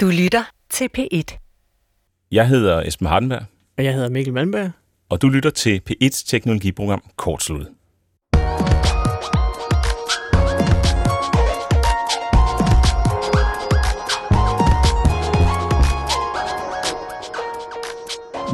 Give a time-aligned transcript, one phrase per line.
[0.00, 1.38] Du lytter til P1.
[2.32, 3.42] Jeg hedder Esben Hardenberg,
[3.78, 4.70] Og jeg hedder Mikkel Malmberg.
[5.08, 7.66] og du lytter til P1's teknologiprogram Kortslut.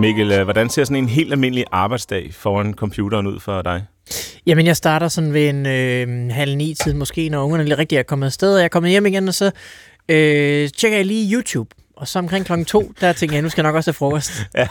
[0.01, 3.85] Mikkel, øh, hvordan ser sådan en helt almindelig arbejdsdag foran computeren ud for dig?
[4.47, 7.99] Jamen, jeg starter sådan ved en øh, halv ni tid måske, når ungerne lige rigtig
[7.99, 9.51] er kommet afsted, og jeg er kommet hjem igen, og så
[10.09, 11.71] øh, tjekker jeg lige YouTube.
[11.97, 14.33] Og så omkring klokken to, der tænker jeg, nu skal jeg nok også have frokost.
[14.57, 14.69] Ja,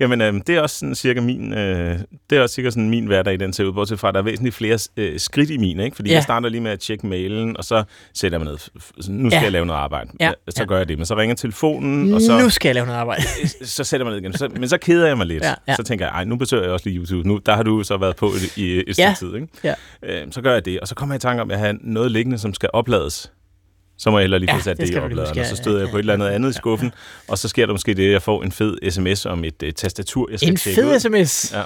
[0.00, 1.98] jamen øh, det er også sådan cirka min, øh,
[2.30, 4.24] det er også cirka sådan min hverdag, den ser ud, bortset fra, at der er
[4.24, 5.96] væsentligt flere øh, skridt i min, ikke?
[5.96, 6.14] Fordi Ja.
[6.14, 8.58] jeg starter lige med at tjekke mailen, og så sætter jeg mig ned.
[9.08, 9.42] Nu skal Ja.
[9.42, 10.10] jeg lave noget arbejde.
[10.20, 10.32] Ja.
[10.48, 12.98] Så gør jeg det, men så ringer telefonen, og så, Nu skal jeg lave noget
[12.98, 13.22] arbejde.
[13.64, 14.38] så sætter jeg mig ned igen.
[14.38, 15.42] Så, men så keder jeg mig lidt.
[15.44, 15.74] Ja, ja.
[15.76, 17.28] Så tænker jeg, ej, nu besøger jeg også lige YouTube.
[17.28, 18.26] Nu, der har du så været på
[18.56, 19.14] i, i et stykke Ja.
[19.18, 19.48] tid, ikke?
[19.64, 19.74] Ja.
[20.02, 21.76] Øh, så gør jeg det, og så kommer jeg i tanke om, at jeg har
[21.80, 23.32] noget liggende, som skal oplades.
[24.02, 25.76] Så må jeg hellere lige Ja, få sat det det, i opladeren, og så støder
[25.78, 26.92] ja, jeg på et eller andet andet i skuffen,
[27.28, 29.68] og så sker der måske det, at jeg får en fed sms om et uh,
[29.70, 31.00] tastatur, jeg skal En tjekke fed ud.
[31.24, 31.52] sms.
[31.52, 31.62] Ja.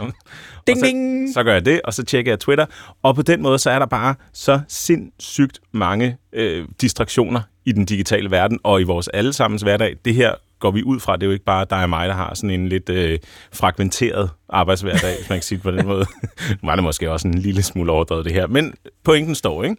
[0.67, 1.35] Ding, så, ding.
[1.35, 2.67] så gør jeg det, og så tjekker jeg Twitter.
[3.03, 7.85] Og på den måde, så er der bare så sindssygt mange øh, distraktioner i den
[7.85, 9.97] digitale verden, og i vores allesammens hverdag.
[10.05, 10.33] Det her
[10.65, 12.51] går vi ud fra, det er jo ikke bare dig og mig, der har sådan
[12.51, 13.19] en lidt øh,
[13.53, 16.07] fragmenteret arbejdshverdag, hvis man kan sige det på den måde.
[16.63, 19.77] nu var det måske også en lille smule overdrevet det her, men pointen står, ikke?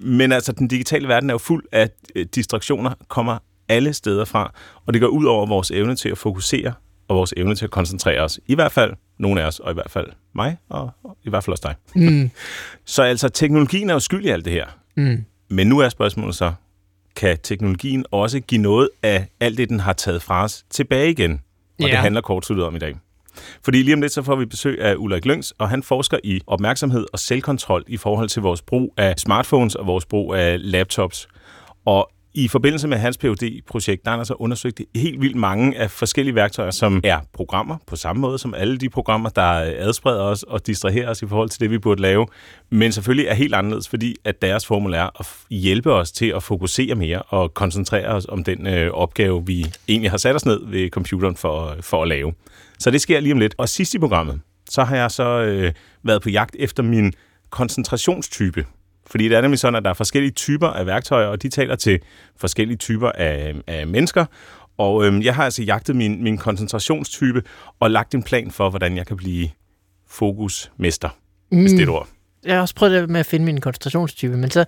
[0.00, 4.52] Men altså, den digitale verden er jo fuld af øh, distraktioner, kommer alle steder fra,
[4.86, 6.72] og det går ud over vores evne til at fokusere
[7.08, 8.40] og vores evne til at koncentrere os.
[8.46, 11.44] I hvert fald nogle af os, og i hvert fald mig, og, og i hvert
[11.44, 12.02] fald også dig.
[12.02, 12.30] Mm.
[12.94, 14.66] Så altså, teknologien er jo skyld i alt det her.
[14.96, 15.24] Mm.
[15.50, 16.52] Men nu er spørgsmålet så,
[17.16, 21.32] kan teknologien også give noget af alt det, den har taget fra os, tilbage igen?
[21.32, 21.38] Og
[21.80, 21.86] Ja.
[21.86, 22.94] det handler kortsluttet om i dag.
[23.64, 26.40] Fordi lige om lidt, så får vi besøg af Ulrik Løngs, og han forsker i
[26.46, 31.28] opmærksomhed og selvkontrol i forhold til vores brug af smartphones og vores brug af laptops.
[31.84, 35.78] Og i forbindelse med hans phd projekt der har han altså undersøgt helt vildt mange
[35.78, 39.42] af forskellige værktøjer, som er programmer på samme måde som alle de programmer, der
[39.78, 42.26] adspreder os og distraherer os i forhold til det, vi burde lave,
[42.70, 46.42] men selvfølgelig er helt anderledes, fordi at deres formål er at hjælpe os til at
[46.42, 50.60] fokusere mere og koncentrere os om den øh, opgave, vi egentlig har sat os ned
[50.66, 52.32] ved computeren for, for at lave.
[52.78, 53.54] Så det sker lige om lidt.
[53.58, 57.12] Og sidst i programmet, så har jeg så øh, været på jagt efter min
[57.50, 58.66] koncentrationstype.
[59.06, 61.76] Fordi det er nemlig sådan, at der er forskellige typer af værktøjer, og de taler
[61.76, 62.00] til
[62.36, 64.24] forskellige typer af, af mennesker.
[64.78, 67.42] Og øhm, jeg har altså jagtet min, min koncentrationstype
[67.80, 69.48] og lagt en plan for, hvordan jeg kan blive
[70.08, 71.08] fokusmester,
[71.52, 71.60] mm.
[71.60, 72.08] hvis det er et ord.
[72.44, 74.64] Jeg har også prøvet det med at finde min koncentrationstype, men så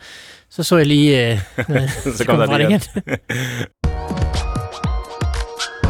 [0.51, 1.33] så, så jeg lige...
[1.33, 1.39] Øh,
[2.17, 2.81] Så kom der det igen.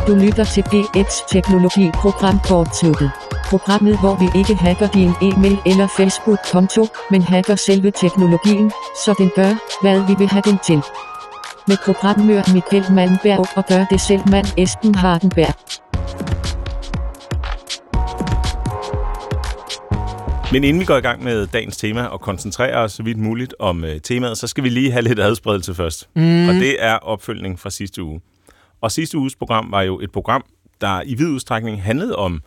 [0.07, 3.28] Du lytter til P1's teknologiprogram Kortsluttet.
[3.51, 8.71] Programmet, hvor vi ikke hacker din e-mail eller Facebook-konto, men hacker selve teknologien,
[9.05, 10.83] så den gør, hvad vi vil have den til.
[11.69, 15.55] Med programmør Michael Malmberg og gør det selv mand Esben Hardenberg.
[20.53, 23.55] Men inden vi går i gang med dagens tema og koncentrerer os så vidt muligt
[23.59, 26.09] om øh, temaet, så skal vi lige have lidt adspredelse først.
[26.17, 26.49] Mm.
[26.49, 28.21] Og det er opfølgning fra sidste uge.
[28.81, 30.45] Og sidste uges program var jo et program,
[30.81, 32.43] der i vid udstrækning handlede om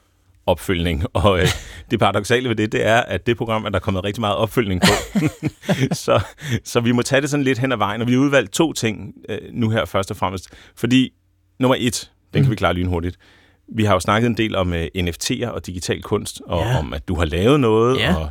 [0.51, 1.03] opfølgning.
[1.13, 1.47] Og øh,
[1.91, 4.81] det paradoxale ved det, det er, at det program er der kommet rigtig meget opfølgning
[4.81, 5.19] på.
[6.05, 6.19] så,
[6.63, 8.73] så vi må tage det sådan lidt hen ad vejen, og vi har udvalgt to
[8.73, 10.47] ting øh, nu her først og fremmest.
[10.75, 11.09] Fordi
[11.59, 13.17] nummer et, den kan vi klare lynhurtigt.
[13.75, 16.79] Vi har jo snakket en del om øh, NFT'er og digital kunst, og Ja.
[16.79, 18.15] om, at du har lavet noget, Ja.
[18.15, 18.29] og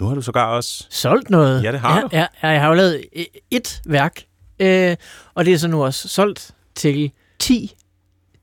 [0.00, 0.86] nu har du sågar også...
[0.90, 1.62] solgt noget.
[1.64, 2.08] Ja, det har ja, du.
[2.12, 4.22] Ja, jeg har jo lavet e- et værk,
[4.60, 4.96] øh,
[5.34, 7.74] og det er så nu også solgt til 10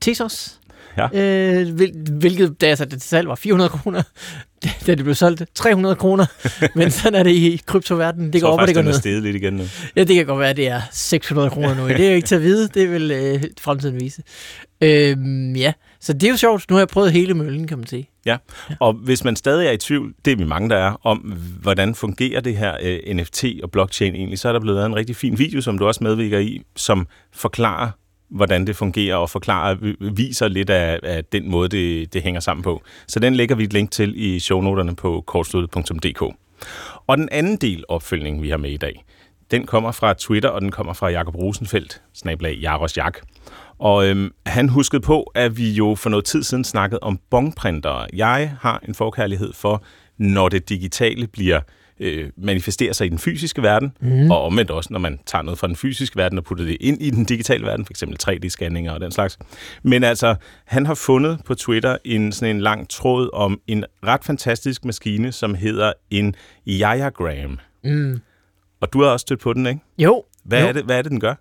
[0.00, 0.60] Tesos.
[0.96, 1.08] Ja.
[1.12, 4.02] Øh, hvil, hvilket, da jeg satte det til salg, var 400 kroner.
[4.86, 6.26] Da det blev solgt, 300 kroner.
[6.78, 8.32] Men sådan er det i kryptoverdenen.
[8.32, 8.92] Det går op, og det går ned.
[8.92, 9.64] steget lidt igen nu.
[9.96, 11.88] Ja, det kan godt være, at det er 600 kroner nu.
[11.88, 12.68] Det er jo ikke til at vide.
[12.68, 14.22] Det vil øh, fremtiden vise.
[14.80, 16.70] Øhm, ja, så det er jo sjovt.
[16.70, 18.10] Nu har jeg prøvet hele møllen, kan man sige.
[18.26, 18.36] Ja,
[18.80, 21.18] og hvis man stadig er i tvivl, det er vi mange, der er, om
[21.62, 24.96] hvordan fungerer det her øh, NFT og blockchain egentlig, så er der blevet lavet en
[24.96, 27.90] rigtig fin video, som du også medvirker i, som forklarer,
[28.30, 32.62] hvordan det fungerer, og forklarer, viser lidt af, af den måde, det, det hænger sammen
[32.62, 32.82] på.
[33.06, 36.22] Så den lægger vi et link til i shownoterne på kortsluttet.dk.
[37.06, 39.04] Og den anden del opfølgning, vi har med i dag,
[39.50, 43.18] den kommer fra Twitter, og den kommer fra Jakob Rosenfeldt, snablag Jaros Jak.
[43.78, 48.06] Og øhm, han huskede på, at vi jo for noget tid siden snakkede om bongprintere.
[48.12, 49.82] Jeg har en forkærlighed for,
[50.18, 51.60] når det digitale bliver
[52.00, 54.30] øh, manifesterer sig i den fysiske verden, mm.
[54.30, 57.02] og omvendt også, når man tager noget fra den fysiske verden og putter det ind
[57.02, 58.02] i den digitale verden, f.eks.
[58.02, 59.38] 3D-scanninger og den slags.
[59.82, 60.34] Men altså,
[60.64, 65.32] han har fundet på Twitter en sådan en lang tråd om en ret fantastisk maskine,
[65.32, 66.34] som hedder en
[66.68, 67.58] Yayagram.
[67.84, 68.20] Mm.
[68.80, 69.80] Og du har også stødt på den, ikke?
[69.98, 70.68] Jo, Hvad, Jo.
[70.68, 71.34] er det, hvad er det, den gør?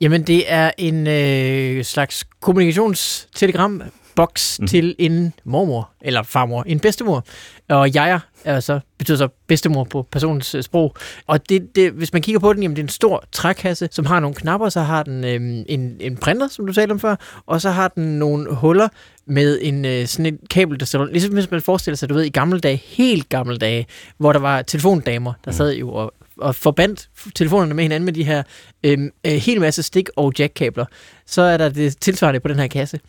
[0.00, 3.82] Jamen, det er en øh, slags kommunikationstelegram
[4.16, 4.64] boks Mhm.
[4.64, 4.68] mm.
[4.68, 7.24] til en mormor, eller farmor, en bedstemor.
[7.68, 10.94] Og jeg altså, betyder så bedstemor på personens øh, sprog.
[11.26, 14.06] Og det, det, hvis man kigger på den, jamen, det er en stor trækasse, som
[14.06, 17.16] har nogle knapper, så har den øh, en, en printer, som du talte om før,
[17.46, 18.88] og så har den nogle huller
[19.26, 22.22] med en øh, sådan et kabel, der står Ligesom hvis man forestiller sig, du ved,
[22.22, 23.86] i gamle dage, helt gamle dage,
[24.18, 28.24] hvor der var telefondamer, der sad jo og, og forbandt telefonerne med hinanden med de
[28.24, 28.42] her
[28.84, 30.84] øh, øh, helt masse stik- og jackkabler,
[31.26, 33.00] så er der det tilsvarende på den her kasse.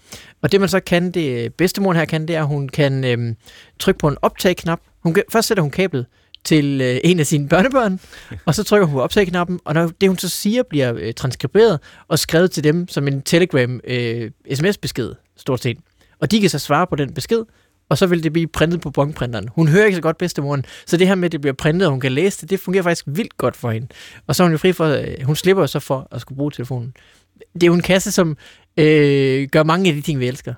[0.41, 3.35] Og det man så kan, det bedstemoren her kan, det er, at hun kan øh,
[3.79, 4.79] trykke på en optag-knap.
[5.03, 6.05] Hun kan, først sætter hun kablet
[6.43, 7.99] til øh, en af sine børnebørn,
[8.45, 11.79] og så trykker hun på optag-knappen, og når det hun så siger bliver øh, transkriberet
[12.07, 14.31] og skrevet til dem som en Telegram øh,
[15.37, 15.77] stort set.
[16.19, 17.43] Og de kan så svare på den besked,
[17.93, 19.49] og så vil det blive printet på bongprinteren.
[19.55, 21.91] Hun hører ikke så godt bedstemoren, så det her med, at det bliver printet, og
[21.91, 23.87] hun kan læse det, det fungerer faktisk vildt godt for hende.
[24.27, 26.51] Og så er hun jo fri for, øh, hun slipper så for at skulle bruge
[26.51, 26.93] telefonen.
[27.53, 28.37] Det er jo en kasse, som
[28.77, 30.53] øh, gør mange af de ting, vi elsker.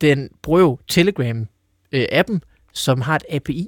[0.00, 2.38] Den bruger jo Telegram-appen,
[2.72, 3.66] som har et API.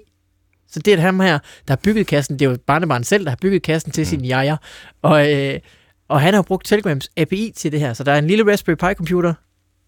[0.69, 3.31] Så det er ham her, der har bygget kassen, det er jo barnebarn selv, der
[3.31, 4.07] har bygget kassen til mm.
[4.07, 4.57] sin jaja.
[5.03, 5.61] Og, øh,
[6.09, 8.77] og han har brugt Telegrams API til det her, så der er en lille Raspberry
[8.77, 9.33] Pi-computer,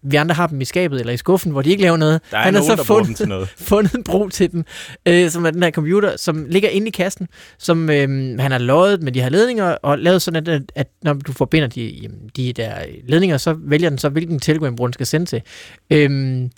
[0.03, 2.21] vi andre har dem i skabet eller i skuffen, hvor de ikke laver noget.
[2.31, 3.49] Der er han har så fundet, til noget.
[3.69, 4.65] fundet en brug til den,
[5.05, 7.27] øh, som er den her computer, som ligger inde i kassen,
[7.57, 11.13] som øh, han har løjet med de her ledninger, og lavet sådan, at, at når
[11.13, 12.73] du forbinder de, de der
[13.07, 15.41] ledninger, så vælger den så, hvilken Telegram-brug den skal sende til.
[15.89, 16.51] Øhm,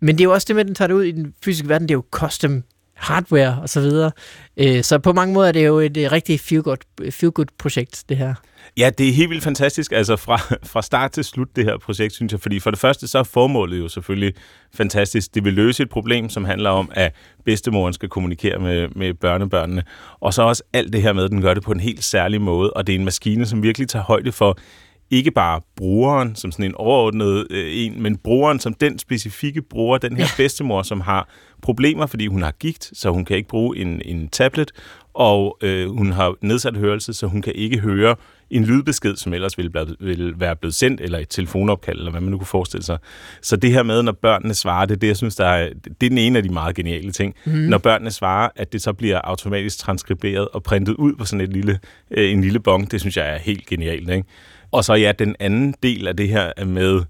[0.00, 1.68] men det er jo også det med, at den tager det ud i den fysiske
[1.68, 2.62] verden, det er jo custom
[3.00, 4.10] hardware og så videre.
[4.56, 8.16] Øh, så på mange måder er det jo et øh, rigtig feel-good, feel-good projekt, det
[8.16, 8.34] her.
[8.76, 10.36] Ja, det er helt vildt fantastisk, altså fra,
[10.72, 13.22] fra start til slut det her projekt, synes jeg, fordi for det første så er
[13.22, 14.34] formålet jo selvfølgelig
[14.74, 15.34] fantastisk.
[15.34, 17.14] Det vil løse et problem, som handler om, at
[17.44, 19.82] bedstemoren skal kommunikere med, med børnebørnene,
[20.20, 22.40] og så også alt det her med, at den gør det på en helt særlig
[22.40, 24.58] måde, og det er en maskine, som virkelig tager højde for
[25.10, 29.98] ikke bare brugeren som sådan en overordnet øh, en, men brugeren som den specifikke bruger,
[29.98, 31.28] den her bedstemor, som har
[31.62, 34.72] problemer, fordi hun har gigt, så hun kan ikke bruge en, en tablet,
[35.14, 38.16] og øh, hun har nedsat hørelse, så hun kan ikke høre
[38.50, 42.20] en lydbesked, som ellers ville, blive, ville være blevet sendt, eller et telefonopkald, eller hvad
[42.20, 42.98] man nu kunne forestille sig.
[43.42, 46.06] Så det her med, når børnene svarer, det er det, jeg synes, der er, det
[46.06, 47.34] er den ene af de meget geniale ting.
[47.44, 47.52] Mm.
[47.52, 51.52] Når børnene svarer, at det så bliver automatisk transkriberet og printet ud på sådan et
[51.52, 51.78] lille,
[52.10, 54.10] øh, en lille bong, det synes jeg er helt genialt.
[54.10, 54.28] Ikke?
[54.72, 57.02] Og så ja, den anden del af det her er med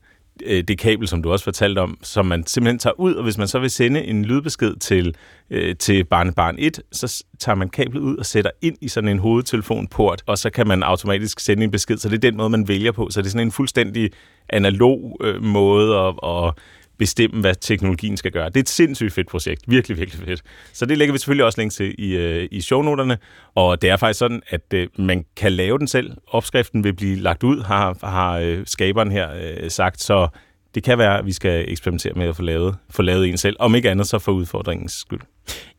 [0.47, 3.39] øh, det kabel, som du også fortalte om, som man simpelthen tager ud, og hvis
[3.39, 5.15] man så vil sende en lydbesked til,
[5.51, 9.19] øh, til barnebarn 1, så tager man kablet ud og sætter ind i sådan en
[9.19, 12.69] hovedtelefonport, og så kan man automatisk sende en besked, så det er den måde, man
[12.69, 13.09] vælger på.
[13.11, 14.11] Så det er sådan en fuldstændig
[14.49, 16.55] analog øh, måde at, at
[17.01, 18.49] bestemme, hvad teknologien skal gøre.
[18.49, 19.63] Det er et sindssygt fedt projekt.
[19.67, 20.43] Virkelig, virkelig fedt.
[20.73, 23.19] Så det lægger vi selvfølgelig også link til i, øh, i shownoterne.
[23.55, 26.11] Og det er faktisk sådan, at øh, man kan lave den selv.
[26.29, 30.03] Opskriften vil blive lagt ud, har, har øh, skaberen her øh, sagt.
[30.03, 30.29] Så
[30.75, 33.57] det kan være, at vi skal eksperimentere med at få lavet, få lavet en selv.
[33.59, 35.21] Om ikke andet, så for udfordringens skyld.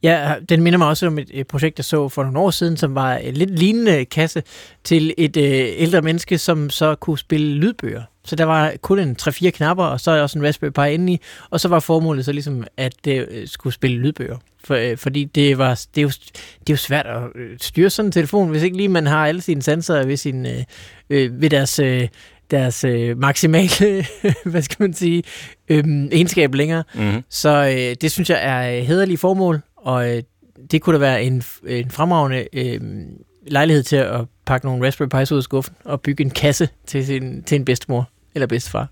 [0.03, 2.95] Ja, den minder mig også om et, projekt, jeg så for nogle år siden, som
[2.95, 4.43] var en lidt lignende kasse
[4.83, 8.03] til et øh, ældre menneske, som så kunne spille lydbøger.
[8.25, 11.19] Så der var kun en 3-4 knapper, og så også en Raspberry Pi indeni,
[11.49, 14.37] og så var formålet så ligesom, at det øh, skulle spille lydbøger.
[14.63, 16.09] For, øh, fordi det, var, det, er jo,
[16.59, 19.27] det er jo svært at øh, styre sådan en telefon, hvis ikke lige man har
[19.27, 20.63] alle sine sensorer ved, sin, øh,
[21.09, 21.79] øh, ved deres...
[21.79, 22.07] Øh,
[22.51, 24.05] deres øh, maksimale,
[24.51, 25.23] hvad skal man sige,
[25.69, 26.83] øh, egenskab længere.
[26.95, 27.23] Mm-hmm.
[27.29, 30.23] Så øh, det synes jeg er hederlige formål, og øh,
[30.71, 32.81] det kunne da være en, en fremragende øh,
[33.47, 37.05] lejlighed til at pakke nogle Raspberry Pis ud af skuffen og bygge en kasse til,
[37.05, 38.87] sin, til en bedstemor eller bedstefar.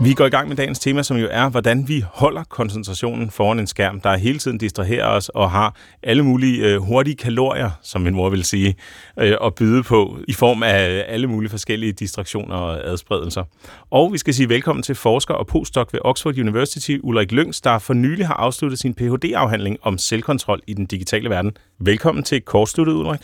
[0.00, 3.58] Vi går i gang med dagens tema, som jo er, hvordan vi holder koncentrationen foran
[3.58, 8.00] en skærm, der hele tiden distraherer os og har alle mulige øh, hurtige kalorier, som
[8.00, 8.76] min mor vil sige,
[9.18, 13.44] øh, at byde på i form af øh, alle mulige forskellige distraktioner og adspredelser.
[13.90, 17.78] Og vi skal sige velkommen til forsker og postdoc ved Oxford University, Ulrik Lyngs, der
[17.78, 21.56] for nylig har afsluttet sin Ph.D.-afhandling om selvkontrol i den digitale verden.
[21.78, 23.20] Velkommen til kortsluttet, Ulrik.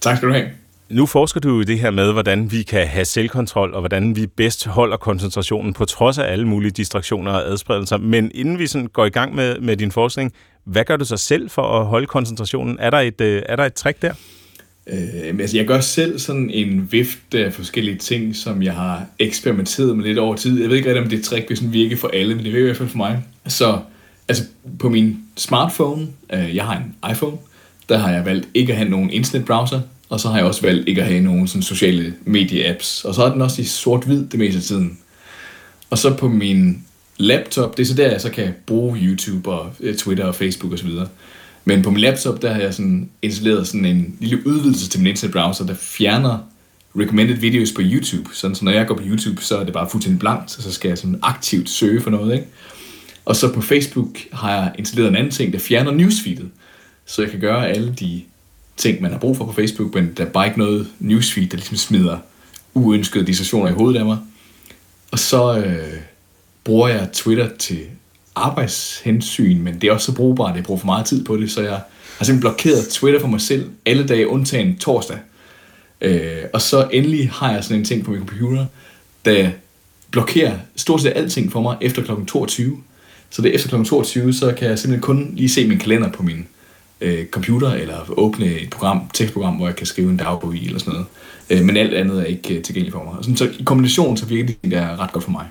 [0.00, 0.48] Tak skal du have.
[0.90, 4.26] Nu forsker du i det her med, hvordan vi kan have selvkontrol, og hvordan vi
[4.26, 7.96] bedst holder koncentrationen på trods af alle mulige distraktioner og adspredelser.
[7.96, 10.32] Men inden vi sådan går i gang med, med din forskning,
[10.64, 12.76] hvad gør du så selv for at holde koncentrationen?
[12.80, 14.12] Er der et, øh, er der et trick der?
[14.86, 19.96] Øh, altså jeg gør selv sådan en vifte af forskellige ting, som jeg har eksperimenteret
[19.96, 20.60] med lidt over tid.
[20.60, 22.64] Jeg ved ikke rigtig, om det trick vil sådan virke for alle, men det virker
[22.64, 23.22] i hvert fald for mig.
[23.46, 23.78] Så
[24.28, 24.44] altså
[24.78, 27.36] på min smartphone, øh, jeg har en iPhone,
[27.88, 30.88] der har jeg valgt ikke at have nogen internetbrowser, og så har jeg også valgt
[30.88, 33.04] ikke at have nogen sådan sociale medie-apps.
[33.04, 34.98] Og så er den også i sort-hvid det meste af tiden.
[35.90, 36.84] Og så på min
[37.16, 40.72] laptop, det er så der, jeg så kan bruge YouTube og øh, Twitter og Facebook
[40.72, 40.90] osv.
[41.64, 45.06] Men på min laptop, der har jeg sådan installeret sådan en lille udvidelse til min
[45.06, 46.38] internetbrowser, der fjerner
[46.96, 48.30] recommended videos på YouTube.
[48.32, 50.88] Sådan, så når jeg går på YouTube, så er det bare fuldstændig blankt, så skal
[50.88, 52.46] jeg sådan aktivt søge for noget, ikke?
[53.24, 56.50] Og så på Facebook har jeg installeret en anden ting, der fjerner newsfeedet.
[57.06, 58.22] Så jeg kan gøre alle de
[58.78, 61.56] ting, man har brug for på Facebook, men der er bare ikke noget newsfeed, der
[61.56, 62.18] ligesom smider
[62.74, 64.18] uønskede diskussioner i hovedet af mig.
[65.10, 66.00] Og så øh,
[66.64, 67.80] bruger jeg Twitter til
[68.34, 71.50] arbejdshensyn, men det er også så brugbart, at jeg bruger for meget tid på det,
[71.50, 71.80] så jeg
[72.18, 75.18] har simpelthen blokeret Twitter for mig selv alle dage, undtagen torsdag.
[76.00, 78.66] Øh, og så endelig har jeg sådan en ting på min computer,
[79.24, 79.50] der
[80.10, 82.12] blokerer stort set alting for mig efter kl.
[82.26, 82.78] 22.
[83.30, 83.84] Så det er efter kl.
[83.84, 86.46] 22, så kan jeg simpelthen kun lige se min kalender på min
[87.00, 90.78] øh, computer, eller åbne et program, tekstprogram, hvor jeg kan skrive en dagbog i, eller
[90.78, 91.06] sådan noget.
[91.50, 93.14] Øh, men alt andet er ikke øh, tilgængeligt for mig.
[93.20, 95.46] Sådan, så i kombination, så virker det der ret godt for mig.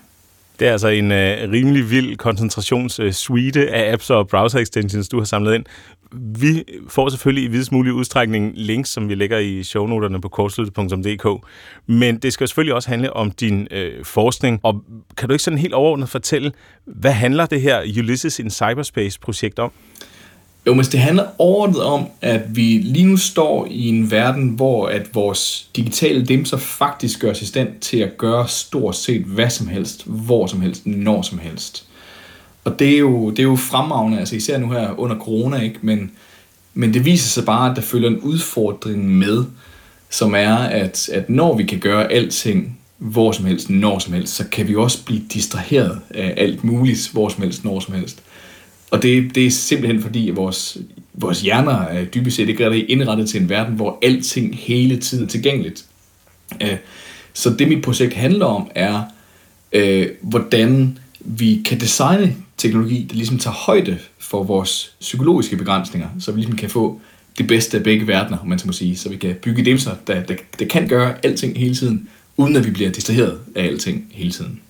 [0.60, 5.18] Det er altså en øh, rimelig vild koncentrationssuite øh, af apps og browser extensions, du
[5.18, 5.66] har samlet ind.
[6.12, 11.48] Vi får selvfølgelig i videst mulig udstrækning links, som vi lægger i shownoterne på kortsluttet.dk.
[11.88, 14.60] Men det skal selvfølgelig også handle om din øh, forskning.
[14.63, 14.84] Og
[15.18, 16.51] kan du ikke sådan helt overordnet fortælle,
[16.86, 19.72] hvad handler det her Ulysses in Cyberspace-projekt om?
[20.68, 24.88] Jo, men det handler overordnet om, at vi lige nu står i en verden, hvor
[24.88, 29.50] at vores digitale dimser faktisk gør os i stand til at gøre stort set hvad
[29.50, 31.86] som helst, hvor som helst, når som helst.
[32.64, 35.80] Og det er jo, det er jo fremragende, altså især nu her under corona, ikke?
[35.82, 36.12] Men,
[36.74, 39.46] men det viser sig bare, at der følger en udfordring med,
[40.10, 44.36] som er, at, at når vi kan gøre alting hvor som helst, når som helst,
[44.36, 48.24] så kan vi også blive distraheret af alt muligt, hvor som helst, når som helst.
[48.91, 50.77] Og det, det er simpelthen fordi, at vores,
[51.13, 55.24] vores hjerner er dybest set ikke rigtig indrettet til en verden, hvor alting hele tiden
[55.24, 55.86] er tilgængeligt.
[56.62, 56.77] Øh,
[57.34, 59.03] så det mit projekt handler om, er,
[59.74, 66.32] øh, hvordan vi kan designe teknologi, der ligesom tager højde for vores psykologiske begrænsninger, så
[66.32, 67.01] vi ligesom kan få
[67.38, 69.96] det bedste af begge verdener, om man så må sige, så vi kan bygge dimser,
[70.08, 74.06] der, der, der kan gøre alting hele tiden, uden at vi bliver distraheret af alting
[74.12, 74.62] hele tiden.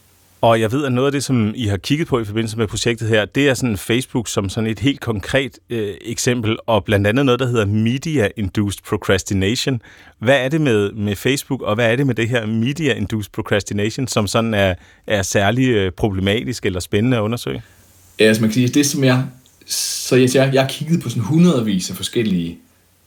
[0.41, 2.67] Og jeg ved, at noget af det, som I har kigget på i forbindelse med
[2.67, 7.07] projektet her, det er sådan Facebook som sådan et helt konkret øh, eksempel, og blandt
[7.07, 9.81] andet noget, der hedder Media-Induced Procrastination.
[10.19, 14.07] Hvad er det med, med Facebook, og hvad er det med det her Media-Induced Procrastination,
[14.07, 14.75] som sådan er,
[15.07, 17.63] er særlig øh, problematisk eller spændende at undersøge?
[18.19, 19.23] Ja, altså man kan sige, det som jeg...
[19.69, 22.57] Så jeg, jeg, jeg har kigget på sådan hundredvis af forskellige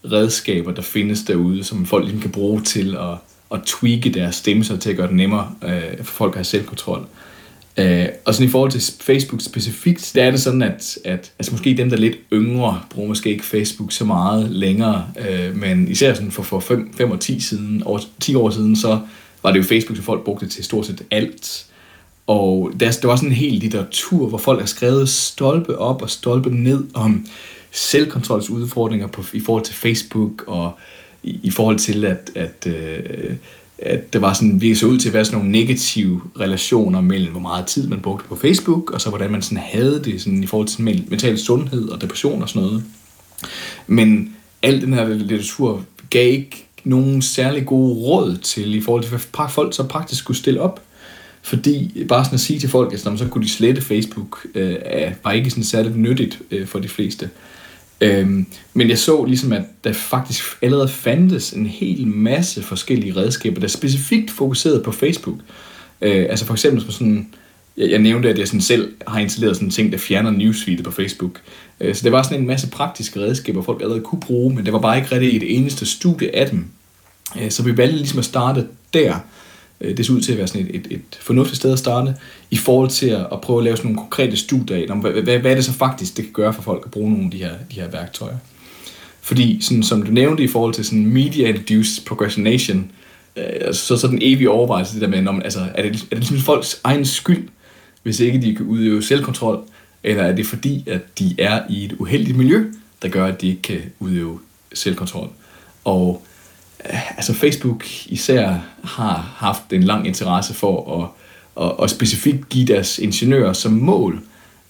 [0.05, 3.17] redskaber, der findes derude, som folk ligesom kan bruge til at,
[3.55, 6.45] at tweake deres stemme, så til at gøre det nemmere øh, for folk at have
[6.45, 7.07] selvkontrol.
[7.77, 11.53] Øh, og sådan i forhold til Facebook specifikt, der er det sådan, at, at altså
[11.53, 15.89] måske dem, der er lidt yngre, bruger måske ikke Facebook så meget længere, øh, men
[15.89, 19.01] især sådan for, for 5 og 10, siden, år, 10 år siden, så
[19.43, 21.67] var det jo Facebook, som folk brugte til stort set alt.
[22.27, 26.11] Og der, der var sådan en hel litteratur, hvor folk har skrevet stolpe op og
[26.11, 27.27] stolpe ned om
[27.71, 30.79] selvkontrolsudfordringer på, i forhold til Facebook, og
[31.23, 33.35] i, i forhold til, at, at øh,
[33.83, 37.31] at det var sådan, vi så ud til at være sådan nogle negative relationer mellem,
[37.31, 40.43] hvor meget tid man brugte på Facebook, og så hvordan man sådan havde det sådan,
[40.43, 42.85] i forhold til mental sundhed og depression og sådan noget.
[43.87, 49.11] Men al den her litteratur gav ikke nogen særlig gode råd til, i forhold til,
[49.11, 50.83] hvad folk så praktisk skulle stille op.
[51.43, 54.77] Fordi bare sådan at sige til folk, at så kunne de slette Facebook, øh,
[55.25, 57.31] var ikke sådan særligt nyttigt øh, for de fleste.
[58.01, 63.61] Øhm, men jeg så ligesom, at der faktisk allerede fandtes en hel masse forskellige redskaber,
[63.61, 65.39] der specifikt fokuserede på Facebook.
[66.01, 67.29] Øh, altså for eksempel på sådan,
[67.77, 70.85] jeg, jeg nævnte, at jeg sådan selv har installeret sådan en ting, der fjerner newsfeedet
[70.85, 71.41] på Facebook.
[71.81, 74.73] Øh, så det var sådan en masse praktiske redskaber, folk allerede kunne bruge, men det
[74.73, 76.65] var bare ikke rigtig et eneste studie af dem.
[77.41, 79.15] Øh, så vi valgte ligesom at starte der.
[79.81, 82.15] Øh, det ser ud til at være sådan et, et, et fornuftigt sted at starte,
[82.51, 85.39] i forhold til at, at prøve at lave sådan nogle konkrete studier af, hvad, hvad,
[85.39, 87.39] hvad er det så faktisk, det kan gøre for folk at bruge nogle af de
[87.39, 88.37] her, de her værktøjer.
[89.21, 92.91] Fordi, sådan, som du nævnte i forhold til sådan media-induced procrastination,
[93.37, 96.15] øh, altså, så, så den evige overvejelse, det der med, om, altså, er det, er
[96.15, 97.49] det ligesom folks egen skyld,
[98.03, 99.61] hvis ikke de kan udøve selvkontrol,
[100.03, 102.65] eller er det fordi, at de er i et uheldigt miljø,
[103.03, 104.39] der gør, at de ikke kan udøve
[104.75, 105.29] selvkontrol.
[105.85, 106.27] Og
[106.85, 111.09] Øh, altså Facebook især har haft en lang interesse for at,
[111.65, 114.21] at, at specifikt give deres ingeniører som mål,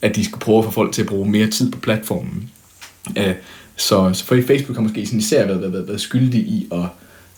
[0.02, 2.50] at de skal prøve at få folk til at bruge mere tid på platformen.
[3.18, 3.34] Øh,
[3.76, 6.86] så, så Facebook har måske sådan især været, været, været skyldig i at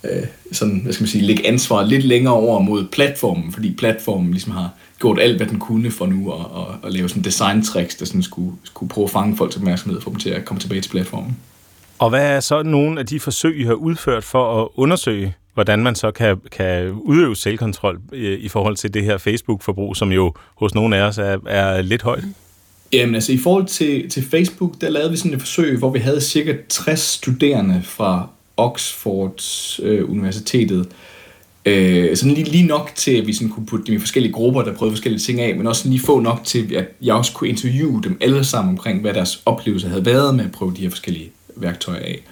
[0.04, 4.30] øh, sådan, hvad skal man sige, lægge ansvar lidt længere over mod platformen, fordi platformen
[4.30, 7.62] ligesom har gjort alt, hvad den kunne for nu at, at, at lave sådan design
[7.62, 10.44] tricks, der sådan skulle, skulle prøve at fange folks opmærksomhed og få dem til at
[10.44, 11.36] komme tilbage til platformen.
[12.02, 15.82] Og hvad er så nogle af de forsøg, I har udført for at undersøge, hvordan
[15.82, 20.34] man så kan, kan udøve selvkontrol i, i forhold til det her Facebook-forbrug, som jo
[20.54, 22.24] hos nogle af os er, er lidt højt?
[22.92, 25.98] Jamen altså i forhold til, til Facebook, der lavede vi sådan et forsøg, hvor vi
[25.98, 29.42] havde cirka 60 studerende fra Oxford
[29.82, 30.88] øh, Universitetet.
[31.64, 34.62] Øh, sådan lige, lige nok til, at vi sådan kunne putte dem i forskellige grupper,
[34.62, 37.50] der prøvede forskellige ting af, men også lige få nok til, at jeg også kunne
[37.50, 40.90] interviewe dem alle sammen omkring, hvad deres oplevelse havde været med at prøve de her
[40.90, 41.30] forskellige
[41.62, 42.22] værktøjer af.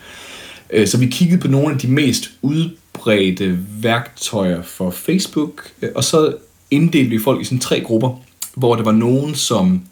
[0.73, 6.05] Øh, så vi kiggede på nogle af de mest udbredte værktøjer for Facebook, øh, og
[6.05, 6.35] så
[6.71, 8.21] inddelte vi folk i sådan tre grupper,
[8.55, 9.83] hvor der var nogen, som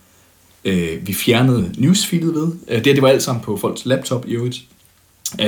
[0.65, 2.53] øh, vi fjernede newsfeedet ved.
[2.69, 4.61] Øh, det her, det var alt sammen på folks laptop i øvrigt.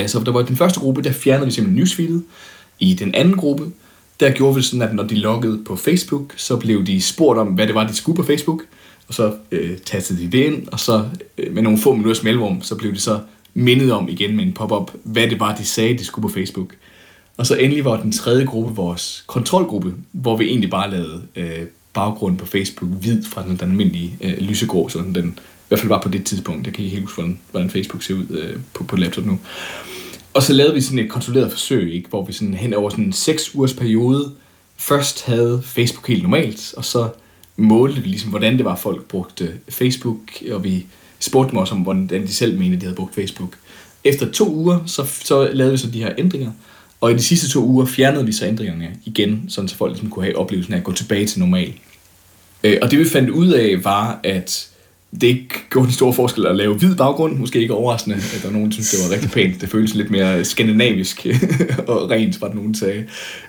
[0.06, 2.22] Så der var den første gruppe, der fjernede vi simpelthen newsfeedet.
[2.78, 3.64] I den anden gruppe,
[4.20, 7.48] der gjorde vi sådan, at når de loggede på Facebook, så blev de spurgt om,
[7.48, 8.62] hvad det var, de skulle på Facebook,
[9.08, 11.04] og så øh, tastede de det ind, og så
[11.38, 13.20] øh, med nogle få minutters mellemrum, så blev de så
[13.60, 16.74] mindet om igen med en pop-up, hvad det var, de sagde, de skulle på Facebook.
[17.36, 21.66] Og så endelig var den tredje gruppe vores kontrolgruppe, hvor vi egentlig bare lavede øh,
[21.92, 25.88] baggrunden på Facebook hvid fra den, den almindelige øh, lysegrå, sådan den i hvert fald
[25.88, 26.66] var på det tidspunkt.
[26.66, 29.38] Jeg kan ikke helt huske, hvordan, hvordan Facebook ser ud øh, på, på laptop nu.
[30.34, 33.04] Og så lavede vi sådan et kontrolleret forsøg, ikke, hvor vi sådan hen over sådan
[33.04, 34.32] en 6 ugers periode
[34.76, 37.08] først havde Facebook helt normalt, og så
[37.56, 40.18] målte vi ligesom, hvordan det var, folk brugte Facebook,
[40.52, 40.86] og vi
[41.20, 43.56] spurgte dem også om, hvordan de selv mente, de havde brugt Facebook.
[44.04, 46.50] Efter to uger, så, så lavede vi så de her ændringer,
[47.00, 50.10] og i de sidste to uger fjernede vi så ændringerne igen, sådan så folk ligesom
[50.10, 51.72] kunne have oplevelsen af at gå tilbage til normal.
[52.64, 54.70] Øh, og det vi fandt ud af var, at
[55.20, 57.38] det ikke gjorde en stor forskel at lave hvid baggrund.
[57.38, 59.60] Måske ikke overraskende, at der var nogen, der synes, det var rigtig pænt.
[59.60, 61.26] Det føltes lidt mere skandinavisk
[61.88, 63.04] og rent, var det nogen sagde.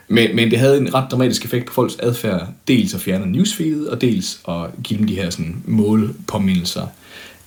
[0.07, 2.47] Men, men det havde en ret dramatisk effekt på folks adfærd.
[2.67, 6.87] Dels at fjerne newsfeedet, og dels at give dem de her sådan, målpåmindelser.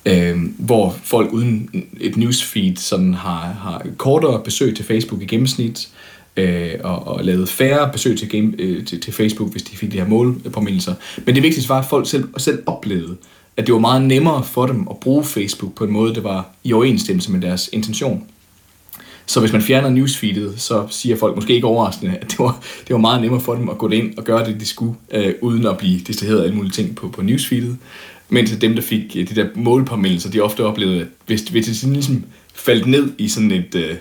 [0.06, 1.70] Øh, hvor folk uden
[2.00, 5.88] et newsfeed sådan har, har kortere besøg til Facebook i gennemsnit,
[6.36, 9.92] øh, og, og lavet færre besøg til, game, øh, til, til Facebook, hvis de fik
[9.92, 10.94] de her målpåmindelser.
[11.26, 13.16] Men det vigtigste var, at folk selv, selv oplevede,
[13.56, 16.50] at det var meget nemmere for dem at bruge Facebook på en måde, der var
[16.64, 18.24] i overensstemmelse med deres intention.
[19.26, 22.94] Så hvis man fjerner newsfeedet, så siger folk måske ikke overraskende, at det var, det
[22.94, 25.66] var meget nemmere for dem at gå ind og gøre det, de skulle, øh, uden
[25.66, 27.76] at blive distraheret af alle mulige ting på, på newsfeedet.
[28.28, 31.74] Mens dem, der fik øh, de der målpåmindelser, de ofte oplevede, at hvis, hvis de
[31.74, 33.96] sådan ligesom faldt ned i sådan et øh,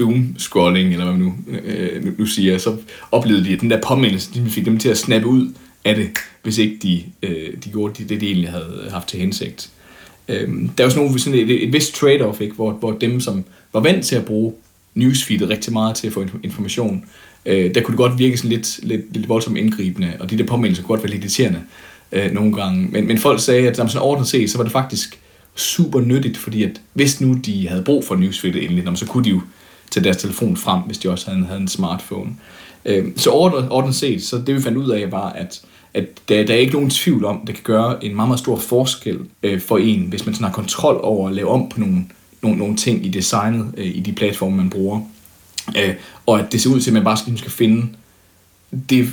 [0.00, 1.34] doom-scrolling, eller hvad man nu,
[1.64, 2.76] øh, nu, nu siger, så
[3.12, 5.52] oplevede de, at den der påmindelse, de fik dem til at snappe ud
[5.84, 6.08] af det,
[6.42, 9.70] hvis ikke de, øh, de gjorde det, de egentlig havde haft til hensigt.
[10.28, 12.54] Øh, der er også nogle, sådan et, et vist trade-off, ikke?
[12.54, 14.52] Hvor, hvor dem, som var vant til at bruge
[14.94, 17.04] newsfeedet rigtig meget til at få information,
[17.46, 20.44] øh, der kunne det godt virke sådan lidt, lidt, lidt voldsomt indgribende, og de der
[20.44, 21.60] påmindelser kunne godt være lidt irriterende
[22.12, 22.88] øh, nogle gange.
[22.90, 25.18] Men, men folk sagde, at sådan ordentligt set, så var det faktisk
[25.54, 29.30] super nyttigt, fordi at hvis nu de havde brug for newsfeedet endelig, så kunne de
[29.30, 29.40] jo
[29.90, 32.30] tage deres telefon frem, hvis de også havde, havde en smartphone.
[32.84, 35.60] Øh, så ordentligt set, så det vi fandt ud af var, at
[35.96, 38.38] at der, der er ikke nogen tvivl om, at det kan gøre en meget, meget
[38.38, 41.80] stor forskel øh, for en, hvis man sådan har kontrol over at lave om på
[41.80, 42.04] nogle,
[42.42, 45.00] nogle, nogle ting i designet, øh, i de platforme, man bruger.
[45.76, 45.94] Øh,
[46.26, 47.86] og at det ser ud til, at man bare skal, skal finde
[48.90, 49.08] det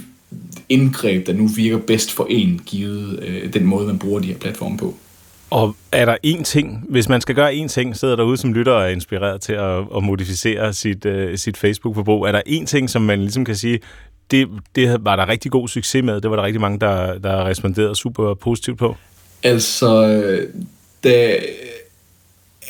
[0.69, 4.37] indgreb, der nu virker bedst for en, givet øh, den måde, man bruger de her
[4.37, 4.95] platforme på.
[5.49, 8.71] Og er der én ting, hvis man skal gøre én ting, sidder derude som lytter
[8.71, 12.89] og er inspireret til at, at modificere sit, uh, sit Facebook-forbrug, er der én ting,
[12.89, 13.79] som man ligesom kan sige,
[14.31, 17.45] det, det var der rigtig god succes med, det var der rigtig mange, der, der
[17.45, 18.95] responderede super positivt på?
[19.43, 20.05] Altså,
[21.03, 21.35] der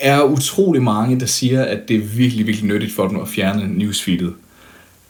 [0.01, 3.67] er utrolig mange, der siger, at det er virkelig, virkelig nyttigt for dem at fjerne
[3.77, 4.33] newsfeedet.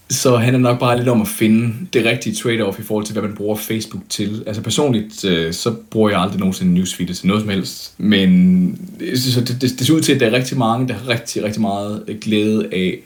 [0.10, 3.14] Så han er nok bare lidt om at finde det rigtige trade-off i forhold til,
[3.14, 4.44] hvad man bruger Facebook til.
[4.48, 7.94] Altså personligt, øh, så bruger jeg aldrig nogensinde newsfeed til noget som helst.
[7.98, 8.80] Men
[9.16, 11.44] så det, det, det ser ud til, at der er rigtig mange, der har rigtig,
[11.44, 13.00] rigtig meget øh, glæde af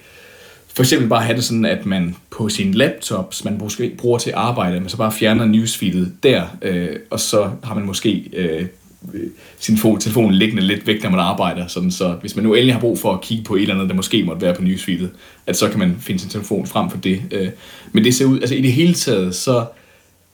[0.77, 4.17] for eksempel bare have det sådan, at man på sin laptop, som man måske bruger
[4.17, 8.65] til arbejde, man så bare fjerner newsfeedet der, øh, og så har man måske øh,
[9.13, 9.29] Øh,
[9.59, 11.67] sin telefon liggende lidt væk, når man arbejder.
[11.67, 13.89] Sådan, så hvis man nu endelig har brug for at kigge på et eller andet,
[13.89, 15.09] der måske måtte være på newsfeedet,
[15.47, 17.21] at så kan man finde sin telefon frem for det.
[17.31, 17.49] Øh.
[17.91, 19.65] Men det ser ud, altså i det hele taget, så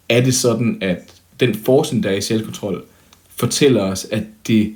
[0.09, 0.97] er det sådan, at
[1.39, 2.83] den forskning, der er i selvkontrol,
[3.35, 4.73] fortæller os, at det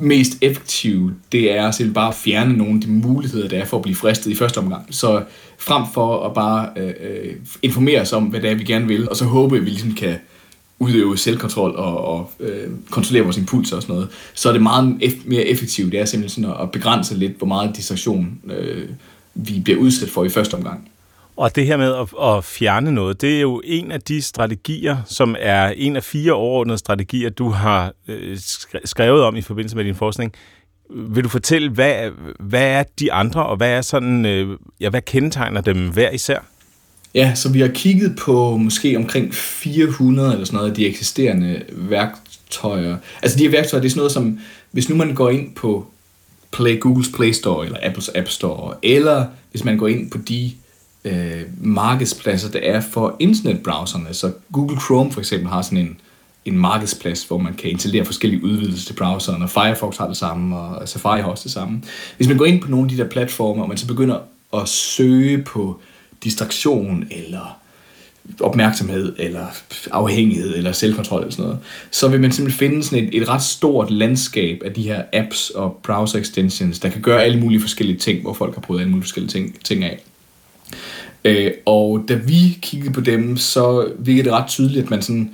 [0.00, 3.76] mest effektive, det er selv bare at fjerne nogle af de muligheder, der er for
[3.76, 4.86] at blive fristet i første omgang.
[4.90, 5.22] Så
[5.58, 9.08] frem for at bare øh, øh informere os om, hvad det er, vi gerne vil,
[9.08, 10.16] og så håbe, at vi ligesom kan
[10.82, 14.98] udøve selvkontrol og, og øh, kontrollere vores impulser og sådan noget, så er det meget
[15.02, 15.92] eff- mere effektivt.
[15.92, 18.88] Det er simpelthen sådan at begrænse lidt, hvor meget distraktion øh,
[19.34, 20.88] vi bliver udsat for i første omgang.
[21.36, 24.96] Og det her med at, at fjerne noget, det er jo en af de strategier,
[25.06, 28.38] som er en af fire overordnede strategier, du har øh,
[28.84, 30.32] skrevet om i forbindelse med din forskning.
[30.90, 35.02] Vil du fortælle, hvad, hvad er de andre, og hvad er sådan, øh, ja, hvad
[35.02, 36.38] kendetegner dem hver især?
[37.14, 41.62] Ja, så vi har kigget på måske omkring 400 eller sådan noget af de eksisterende
[41.72, 42.96] værktøjer.
[43.22, 44.38] Altså de her værktøjer, det er sådan noget som,
[44.70, 45.86] hvis nu man går ind på
[46.52, 50.52] Play, Googles Play Store eller Apples App Store, eller hvis man går ind på de
[51.04, 54.14] øh, markedspladser, der er for internetbrowserne.
[54.14, 55.96] Så Google Chrome for eksempel har sådan en,
[56.44, 60.58] en markedsplads, hvor man kan installere forskellige udvidelser til browseren, og Firefox har det samme,
[60.58, 61.82] og Safari har også det samme.
[62.16, 64.18] Hvis man går ind på nogle af de der platforme, og man så begynder
[64.54, 65.80] at søge på
[66.24, 67.58] distraktion, eller
[68.40, 69.46] opmærksomhed, eller
[69.90, 71.58] afhængighed, eller selvkontrol, eller sådan noget,
[71.90, 75.50] så vil man simpelthen finde sådan et, et ret stort landskab af de her apps
[75.50, 78.90] og browser extensions, der kan gøre alle mulige forskellige ting, hvor folk har prøvet alle
[78.90, 80.02] mulige forskellige ting, ting af.
[81.24, 85.30] Øh, og da vi kiggede på dem, så virkede det ret tydeligt, at man sådan,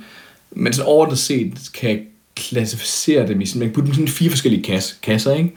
[0.51, 1.99] man sådan overordnet set kan
[2.35, 5.51] klassificere dem i sådan, man kan putte dem sådan fire forskellige kasser, kasser ikke?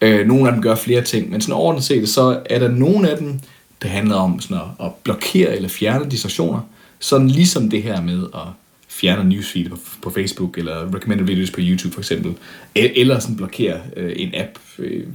[0.00, 3.10] Øh, nogle af dem gør flere ting, men sådan overordnet set, så er der nogle
[3.10, 3.40] af dem,
[3.82, 6.60] det handler om sådan at, at blokere eller fjerne distraktioner,
[6.98, 8.48] sådan ligesom det her med at
[8.88, 12.34] fjerne newsfeed på, på Facebook, eller recommended videos på YouTube for eksempel,
[12.74, 15.06] eller sådan blokere øh, en app øh,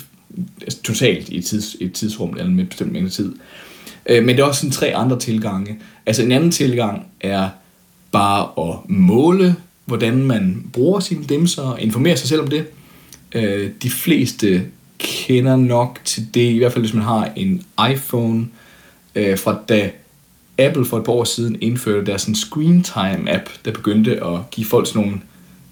[0.62, 3.36] altså, totalt i et, tids, et tidsrum, eller med en bestemt mængde tid.
[4.10, 5.80] Øh, men det er også sådan tre andre tilgange.
[6.06, 7.50] Altså en anden tilgang er
[8.12, 12.66] bare at måle, hvordan man bruger sine demser og informere sig selv om det.
[13.36, 14.64] Øh, de fleste
[14.98, 18.48] kender nok til det, i hvert fald hvis man har en iPhone,
[19.18, 19.90] øh, fra da
[20.58, 24.40] Apple for et par år siden indførte deres sådan screen time app, der begyndte at
[24.52, 25.18] give folk sådan nogle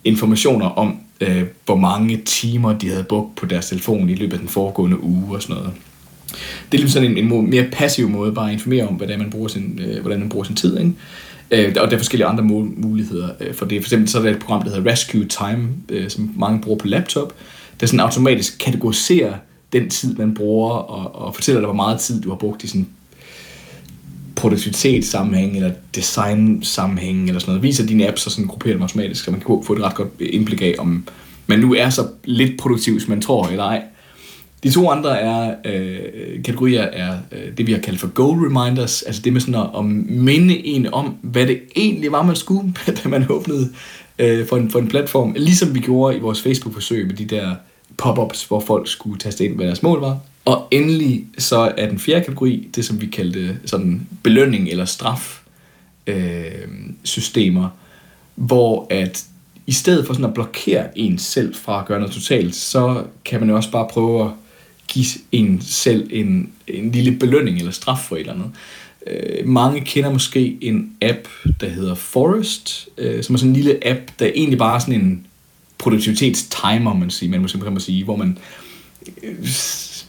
[0.03, 4.39] informationer om, øh, hvor mange timer de havde brugt på deres telefon i løbet af
[4.39, 5.71] den foregående uge og sådan noget.
[6.71, 9.29] Det er ligesom sådan en, en mere passiv måde bare at informere om, hvordan man
[9.29, 10.77] bruger sin, øh, hvordan man bruger sin tid.
[10.77, 10.93] Ikke?
[11.51, 13.81] Øh, og der er forskellige andre muligheder øh, for det.
[13.81, 16.77] For eksempel så er der et program, der hedder Rescue Time, øh, som mange bruger
[16.77, 17.33] på laptop,
[17.79, 19.33] der sådan automatisk kategoriserer
[19.73, 22.67] den tid, man bruger, og, og fortæller dig, hvor meget tid du har brugt i
[22.67, 22.87] sådan
[24.45, 27.63] produktivitetssammenhæng eller design-sammenhæng eller sådan noget.
[27.63, 30.09] Viser dine apps så sådan grupperer dem automatisk, så man kan få et ret godt
[30.19, 31.07] indblik af, om
[31.47, 33.81] man nu er så lidt produktiv, som man tror eller ej.
[34.63, 39.01] De to andre er, øh, kategorier er øh, det, vi har kaldt for goal reminders,
[39.01, 42.73] altså det med sådan at, at minde en om, hvad det egentlig var, man skulle,
[43.03, 43.69] da man åbnede
[44.19, 45.33] øh, for, en, for en platform.
[45.37, 47.55] Ligesom vi gjorde i vores Facebook-forsøg med de der
[47.97, 50.17] pop-ups, hvor folk skulle taste ind, hvad deres mål var.
[50.45, 55.41] Og endelig så er den fjerde kategori, det som vi kaldte sådan belønning eller straf
[56.07, 56.51] øh,
[57.03, 57.69] systemer,
[58.35, 59.25] hvor at
[59.67, 63.39] i stedet for sådan at blokere en selv fra at gøre noget totalt, så kan
[63.39, 64.31] man jo også bare prøve at
[64.87, 68.51] give en selv en, en lille belønning eller straf for et eller andet.
[69.07, 71.27] Øh, mange kender måske en app,
[71.61, 75.01] der hedder Forest, øh, som er sådan en lille app, der egentlig bare er sådan
[75.01, 75.27] en
[75.77, 78.37] produktivitetstimer, man, siger, man måske kan sige, hvor man
[79.23, 79.47] øh,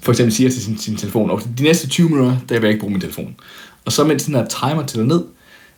[0.06, 2.68] for eksempel siger til sin, sin telefon, og de næste 20 minutter, der vil jeg
[2.68, 3.36] ikke bruge min telefon.
[3.84, 5.24] Og så mens den her timer tæller ned,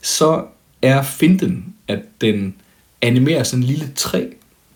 [0.03, 0.45] så
[0.83, 2.55] er finten, at den
[3.03, 4.25] animerer sådan en lille træ,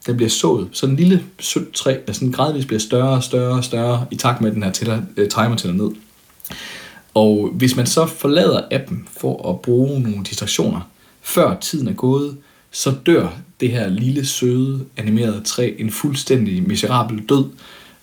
[0.07, 0.69] der bliver sået.
[0.73, 4.17] Sådan en lille sødt træ, der sådan gradvist bliver større og større og større, i
[4.17, 5.91] takt med, at den her tæller, øh, timer tæller ned.
[7.15, 10.81] Og hvis man så forlader appen for at bruge nogle distraktioner,
[11.23, 12.37] før tiden er gået,
[12.71, 13.29] så dør
[13.61, 17.45] det her lille, søde, animerede træ en fuldstændig miserabel død,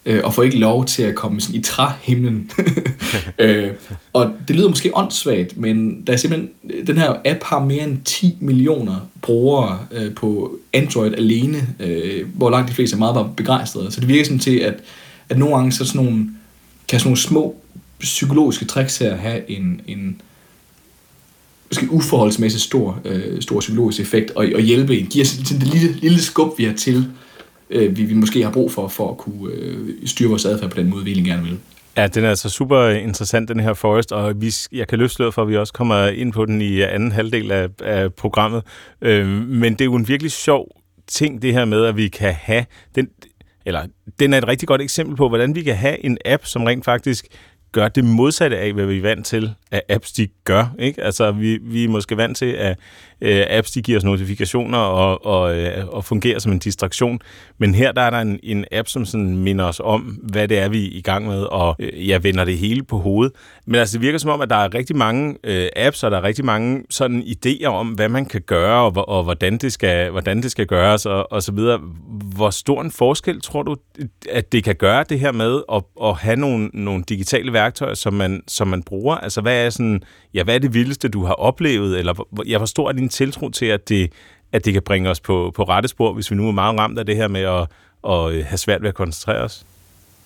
[0.06, 2.52] øh, og får ikke lov til at komme sådan i træhimlen.
[3.40, 3.70] øh,
[4.14, 7.84] og det lyder måske åndssvagt, men der er simpelthen, øh, den her app har mere
[7.84, 13.16] end 10 millioner brugere øh, på Android alene, øh, hvor langt de fleste er meget
[13.16, 13.92] bare begejstrede.
[13.92, 14.76] Så det virker sådan til, at,
[15.30, 16.30] at nogle gange så sådan nogle,
[16.88, 17.56] kan sådan nogle små
[18.00, 20.22] psykologiske tricks her have en, en
[21.70, 25.06] måske uforholdsmæssigt stor, øh, stor psykologisk effekt og, og hjælpe en.
[25.06, 27.08] Giver sådan det lille, lille skub, vi har til,
[27.70, 30.78] øh, vi, vi måske har brug for, for at kunne øh, styre vores adfærd på
[30.78, 31.60] den måde, vi egentlig gerne vil.
[31.98, 35.42] Ja, den er altså super interessant, den her Forest, og vi, jeg kan løfte for,
[35.42, 38.64] at vi også kommer ind på den i anden halvdel af, af programmet.
[39.02, 40.68] Øh, men det er jo en virkelig sjov
[41.08, 43.10] ting, det her med, at vi kan have den,
[43.66, 43.86] eller
[44.20, 46.86] den er et rigtig godt eksempel på, hvordan vi kan have en app, som rent
[46.86, 47.28] faktisk
[47.72, 50.76] gør det modsatte af, hvad vi er vant til, at apps de gør.
[50.80, 51.04] Ikke?
[51.04, 52.78] Altså, vi, vi er måske vant til, at
[53.22, 57.20] øh, apps de giver os notifikationer og, og, øh, og fungerer som en distraktion.
[57.58, 60.60] Men her der er der en, en app, som sådan minder os om, hvad det
[60.60, 63.34] er, vi er i gang med, og øh, jeg vender det hele på hovedet.
[63.66, 66.18] Men altså, det virker som om, at der er rigtig mange øh, apps, og der
[66.18, 70.12] er rigtig mange sådan idéer om, hvad man kan gøre, og, og hvordan, det skal,
[70.12, 71.80] hvordan det skal gøres, og, og så videre.
[72.36, 73.76] Hvor stor en forskel tror du,
[74.30, 78.14] at det kan gøre det her med at, at have nogle, nogle digitale værktøjer, som
[78.14, 79.16] man, som man bruger?
[79.16, 80.02] Altså, hvad er, sådan,
[80.34, 82.00] ja, hvad er det vildeste, du har oplevet?
[82.00, 82.14] Eller
[82.48, 84.12] jeg forstår, din tiltro til, at det,
[84.52, 87.00] at det kan bringe os på, på rette spor, hvis vi nu er meget ramt
[87.00, 87.68] af det her med at,
[88.08, 89.66] at øh, have svært ved at koncentrere os?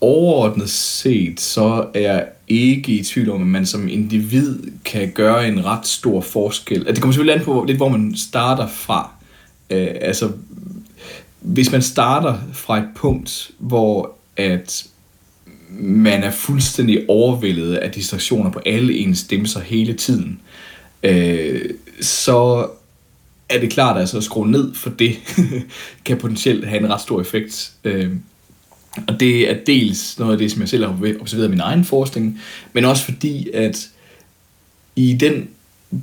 [0.03, 5.47] overordnet set, så er jeg ikke i tvivl om, at man som individ kan gøre
[5.47, 6.77] en ret stor forskel.
[6.77, 9.11] Altså, det kommer selvfølgelig an på lidt, hvor man starter fra.
[9.69, 10.31] Øh, altså,
[11.39, 14.85] hvis man starter fra et punkt, hvor at
[15.79, 20.39] man er fuldstændig overvældet af distraktioner på alle ens dimser hele tiden,
[21.03, 21.69] øh,
[22.01, 22.67] så
[23.49, 25.17] er det klart, at altså at skrue ned for det
[26.05, 27.71] kan potentielt have en ret stor effekt.
[27.83, 28.11] Øh,
[29.07, 31.85] og det er dels noget af det, som jeg selv har observeret i min egen
[31.85, 32.41] forskning,
[32.73, 33.89] men også fordi, at
[34.95, 35.49] i den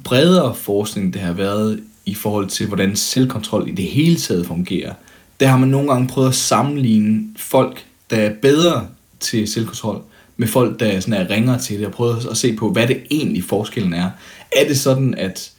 [0.04, 4.94] bredere forskning, der har været i forhold til, hvordan selvkontrol i det hele taget fungerer,
[5.40, 8.88] der har man nogle gange prøvet at sammenligne folk, der er bedre
[9.20, 10.02] til selvkontrol,
[10.36, 13.02] med folk, der sådan er ringer til det, og prøver at se på, hvad det
[13.10, 14.10] egentlig forskellen er.
[14.56, 15.52] Er det sådan, at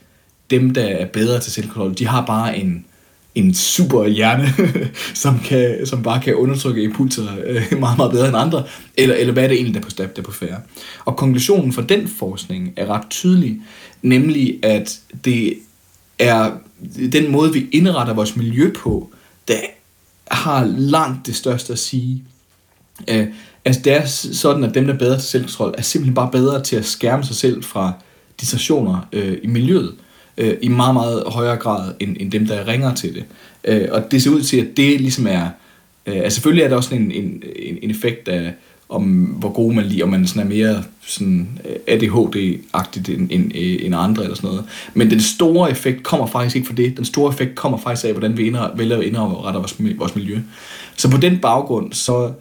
[0.52, 2.86] dem, der er bedre til selvkontrol, de har bare en,
[3.36, 4.54] en super hjerne,
[5.24, 8.64] som, kan, som bare kan undertrykke impulser øh, meget, meget bedre end andre,
[8.98, 10.60] eller, eller hvad er det egentlig, der er på step, der er på færre.
[11.06, 13.62] Og konklusionen for den forskning er ret tydelig,
[14.02, 15.58] nemlig at det
[16.20, 16.52] er
[17.12, 19.12] den måde, vi indretter vores miljø på,
[19.48, 19.60] der
[20.32, 22.24] har langt det største at sige.
[23.66, 26.64] Altså det er sådan, at dem, der er bedre til selvkontrol, er simpelthen bare bedre
[26.64, 27.94] til at skærme sig selv fra
[28.42, 29.94] distraktioner øh, i miljøet
[30.38, 33.24] øh, i meget, meget højere grad end, end dem, der ringer til det.
[33.64, 35.48] Øh, og det ser ud til, at det ligesom er...
[36.06, 37.44] Øh, altså selvfølgelig er der også en, en,
[37.82, 38.54] en effekt af,
[38.90, 43.56] om hvor god man lige, om man sådan er mere sådan øh, ADHD-agtigt end, end,
[43.56, 44.66] øh, end andre eller sådan noget.
[44.94, 46.98] Men den store effekt kommer faktisk ikke fra det.
[46.98, 49.60] Den store effekt kommer faktisk af, hvordan vi indre, vælger at indrette
[49.98, 50.40] vores miljø.
[50.96, 52.32] Så på den baggrund, så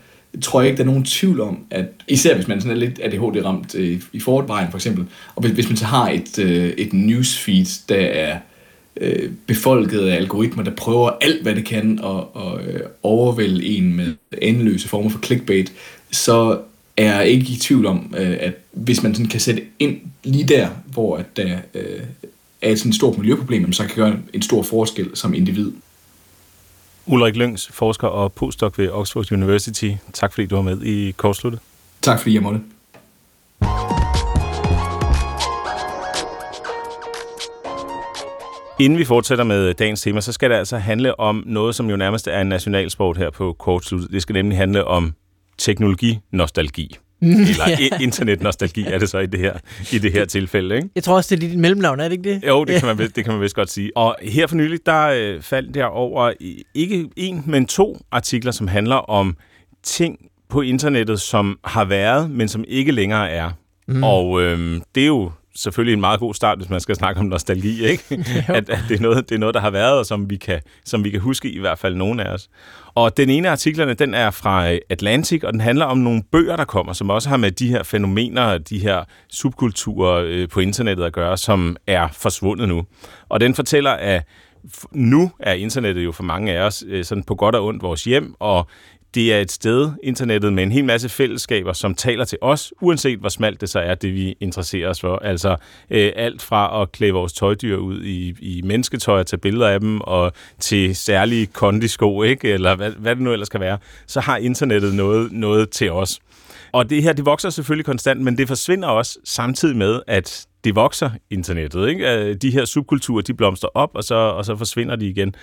[0.42, 3.00] tror jeg ikke, der er nogen tvivl om, at især hvis man sådan er lidt
[3.02, 6.92] ADHD-ramt øh, i forvejen for eksempel, og hvis, hvis man så har et, øh, et
[6.92, 8.38] newsfeed, der er
[8.96, 13.96] øh, befolket af algoritmer, der prøver alt, hvad det kan at, og øh, overvælde en
[13.96, 15.72] med endeløse former for clickbait,
[16.10, 16.58] så
[16.96, 20.44] er jeg ikke i tvivl om, øh, at hvis man sådan kan sætte ind lige
[20.44, 22.00] der, hvor at der øh,
[22.62, 25.72] er et sådan stort miljøproblem, så kan gøre en stor forskel som individ.
[27.12, 29.90] Ulrik Lyngs, forsker og postdoc ved Oxford University.
[30.12, 31.60] Tak fordi du var med i Kortsluttet.
[32.02, 32.60] Tak fordi jeg måtte.
[38.78, 41.96] Inden vi fortsætter med dagens tema, så skal det altså handle om noget, som jo
[41.96, 44.10] nærmest er en nationalsport her på Kortsluttet.
[44.10, 45.14] Det skal nemlig handle om
[45.58, 46.96] teknologinostalgi.
[47.22, 47.88] Eller ja.
[48.00, 49.58] internetnostalgi er det så i det her,
[49.92, 50.76] i det her tilfælde.
[50.76, 50.88] Ikke?
[50.94, 52.42] Jeg tror også, det er dit mellemnavn, er det ikke det?
[52.48, 53.96] Jo, det kan man, det kan man vist godt sige.
[53.96, 56.32] Og her for nylig, der øh, faldt jeg over
[56.74, 59.36] ikke en, men to artikler, som handler om
[59.82, 63.50] ting på internettet, som har været, men som ikke længere er.
[63.88, 64.02] Mm.
[64.04, 67.26] Og øh, det er jo selvfølgelig en meget god start, hvis man skal snakke om
[67.26, 68.04] nostalgi, ikke?
[68.48, 70.60] at, at det, er noget, det er noget, der har været, og som vi, kan,
[70.84, 72.48] som vi kan huske, i hvert fald nogle af os.
[72.94, 76.56] Og den ene af artiklerne, den er fra Atlantic, og den handler om nogle bøger,
[76.56, 81.04] der kommer, som også har med de her fænomener, de her subkulturer øh, på internettet
[81.04, 82.84] at gøre, som er forsvundet nu.
[83.28, 84.24] Og den fortæller, at
[84.92, 88.04] nu er internettet jo for mange af os øh, sådan på godt og ondt vores
[88.04, 88.66] hjem, og
[89.14, 93.18] det er et sted, internettet, med en hel masse fællesskaber, som taler til os, uanset
[93.18, 95.16] hvor smalt det så er, det vi interesserer os for.
[95.16, 95.56] Altså
[95.90, 99.80] øh, alt fra at klæde vores tøjdyr ud i, i mennesketøj og tage billeder af
[99.80, 102.52] dem, og til særlige kondisko, ikke?
[102.52, 106.20] eller hvad, hvad det nu ellers kan være, så har internettet noget, noget til os.
[106.72, 110.74] Og det her, det vokser selvfølgelig konstant, men det forsvinder også samtidig med, at det
[110.74, 111.88] vokser internettet.
[111.88, 112.14] Ikke?
[112.14, 115.34] Øh, de her subkulturer, de blomster op, og så, og så forsvinder de igen.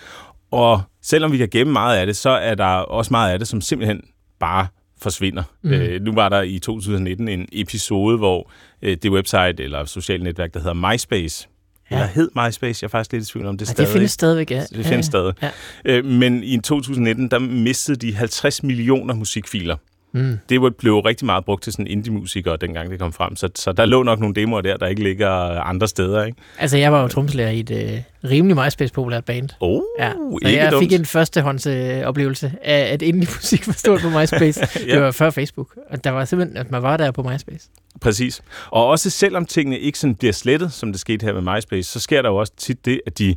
[0.52, 3.48] Og selvom vi kan gemme meget af det, så er der også meget af det,
[3.48, 4.02] som simpelthen
[4.40, 4.68] bare
[5.02, 5.44] forsvinder.
[5.62, 5.72] Mm.
[5.72, 10.54] Øh, nu var der i 2019 en episode, hvor øh, det website eller sociale netværk,
[10.54, 11.48] der hedder MySpace,
[11.92, 11.96] Ja.
[11.96, 13.88] Eller hed MySpace, jeg er faktisk lidt i tvivl om det ja, stadig.
[13.88, 14.62] det findes stadigvæk, ja.
[14.62, 15.34] Det findes ja, stadig.
[15.42, 15.52] Ja.
[15.86, 19.78] Øh, men i 2019, der mistede de 50 millioner musikfiler.
[20.12, 20.40] Mm.
[20.50, 23.36] Det blev rigtig meget brugt til sådan indie-musikere, dengang det kom frem.
[23.36, 25.30] Så, så der lå nok nogle demoer der, der ikke ligger
[25.62, 26.24] andre steder.
[26.24, 26.38] Ikke?
[26.60, 29.50] Altså, jeg var jo tromslærer i et øh, rimelig MySpace-populært band.
[29.60, 30.12] Oh, ja.
[30.44, 30.84] Så jeg dumt.
[30.84, 34.62] fik en førstehånds øh, oplevelse af, at indie-musik var stort på MySpace.
[34.88, 34.94] ja.
[34.94, 35.78] Det var før Facebook.
[35.90, 37.70] Og der var simpelthen, at man var der på MySpace.
[38.02, 38.42] Præcis.
[38.68, 42.00] Og også selvom tingene ikke sådan bliver slettet, som det skete her med MySpace, så
[42.00, 43.36] sker der jo også tit det, at de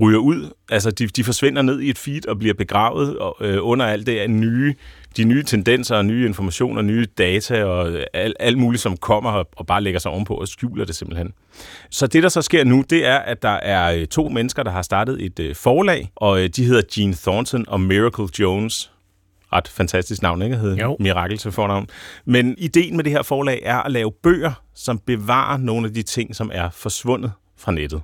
[0.00, 0.50] ryger ud.
[0.70, 4.06] Altså, de, de forsvinder ned i et feed og bliver begravet og, øh, under alt
[4.06, 4.74] det af nye,
[5.16, 9.66] de nye tendenser og nye informationer, nye data og alt, alt muligt, som kommer og,
[9.66, 11.32] bare lægger sig ovenpå og skjuler det simpelthen.
[11.90, 14.70] Så det, der så sker nu, det er, at der er øh, to mennesker, der
[14.70, 18.90] har startet et øh, forlag, og øh, de hedder Gene Thornton og Miracle Jones
[19.52, 20.56] ret fantastisk navn, ikke?
[20.56, 20.96] Jo.
[21.00, 21.88] Mirakel til fornavn.
[22.24, 26.02] Men ideen med det her forlag er at lave bøger, som bevarer nogle af de
[26.02, 28.02] ting, som er forsvundet fra nettet.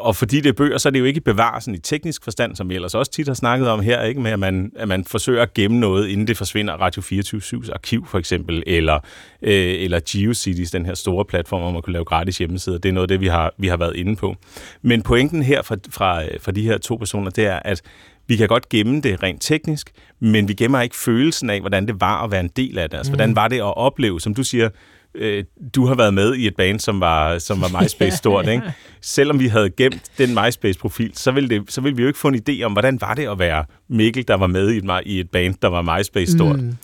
[0.00, 2.68] Og fordi det er bøger, så er det jo ikke bevarelsen i teknisk forstand, som
[2.68, 5.42] vi ellers også tit har snakket om her, ikke med at man, at man forsøger
[5.42, 6.74] at gemme noget, inden det forsvinder.
[6.74, 8.98] Radio 24-7's arkiv for eksempel, eller,
[9.42, 12.78] øh, eller GeoCities, den her store platform, hvor man kunne lave gratis hjemmesider.
[12.78, 14.36] Det er noget af det, vi har, vi har været inde på.
[14.82, 17.82] Men pointen her fra, fra, fra de her to personer, det er, at
[18.26, 22.00] vi kan godt gemme det rent teknisk, men vi gemmer ikke følelsen af, hvordan det
[22.00, 22.96] var at være en del af det.
[22.96, 23.16] Altså, mm.
[23.16, 24.68] hvordan var det at opleve, som du siger,
[25.14, 25.44] øh,
[25.74, 28.72] du har været med i et band, som var, som var MySpace stort, ikke?
[29.00, 32.28] Selvom vi havde gemt den MySpace-profil, så ville, det, så ville vi jo ikke få
[32.28, 35.20] en idé om, hvordan var det at være Mikkel, der var med i et, i
[35.20, 36.60] et band, der var MySpace stort.
[36.60, 36.76] Mm.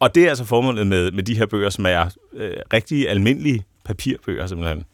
[0.00, 3.64] Og det er altså formålet med, med de her bøger, som er øh, rigtig almindelige
[3.84, 4.84] papirbøger, simpelthen.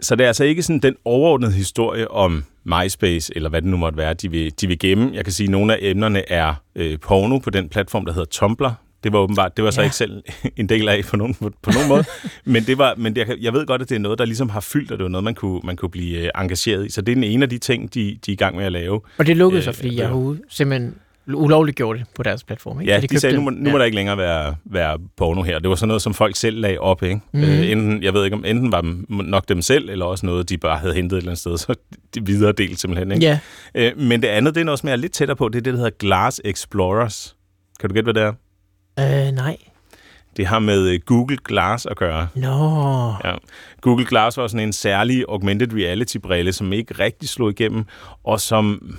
[0.00, 3.76] Så det er altså ikke sådan den overordnede historie om MySpace, eller hvad det nu
[3.76, 5.10] måtte være, de vil, de vil gemme.
[5.14, 8.26] Jeg kan sige, at nogle af emnerne er øh, porno på den platform, der hedder
[8.30, 8.70] Tumblr.
[9.04, 9.84] Det var åbenbart, det var så ja.
[9.84, 10.22] ikke selv
[10.56, 12.04] en del af på nogen, på, på nogen måde.
[12.44, 14.60] Men, det var, men jeg, jeg ved godt, at det er noget, der ligesom har
[14.60, 16.90] fyldt, og det var noget, man kunne, man kunne blive øh, engageret i.
[16.90, 18.72] Så det er den ene af de ting, de, de er i gang med at
[18.72, 19.00] lave.
[19.18, 20.94] Og det lukkedes så, fordi Yahoo simpelthen
[21.34, 22.80] ulovligt gjorde det på deres platform.
[22.80, 22.92] Ikke?
[22.92, 23.72] Ja, de, de sagde, nu må, nu ja.
[23.72, 25.58] må der ikke længere være, være porno her.
[25.58, 27.02] Det var sådan noget, som folk selv lagde op.
[27.02, 27.20] Ikke?
[27.32, 27.40] Mm.
[27.40, 30.48] Øh, enten, jeg ved ikke, om enten var dem, nok dem selv, eller også noget,
[30.48, 31.74] de bare havde hentet et eller andet sted, så
[32.14, 33.12] de videre delt simpelthen.
[33.12, 33.26] Ikke?
[33.26, 33.38] Ja.
[33.74, 35.62] Øh, men det andet, det er noget, som jeg er lidt tættere på, det er
[35.62, 37.36] det, der hedder Glass Explorers.
[37.80, 38.32] Kan du gætte, hvad det er?
[39.00, 39.56] Øh, nej.
[40.36, 42.28] Det har med øh, Google Glass at gøre.
[42.34, 42.40] Nå.
[42.40, 43.12] No.
[43.24, 43.34] Ja.
[43.80, 47.84] Google Glass var sådan en særlig augmented reality-brille, som ikke rigtig slog igennem,
[48.24, 48.96] og som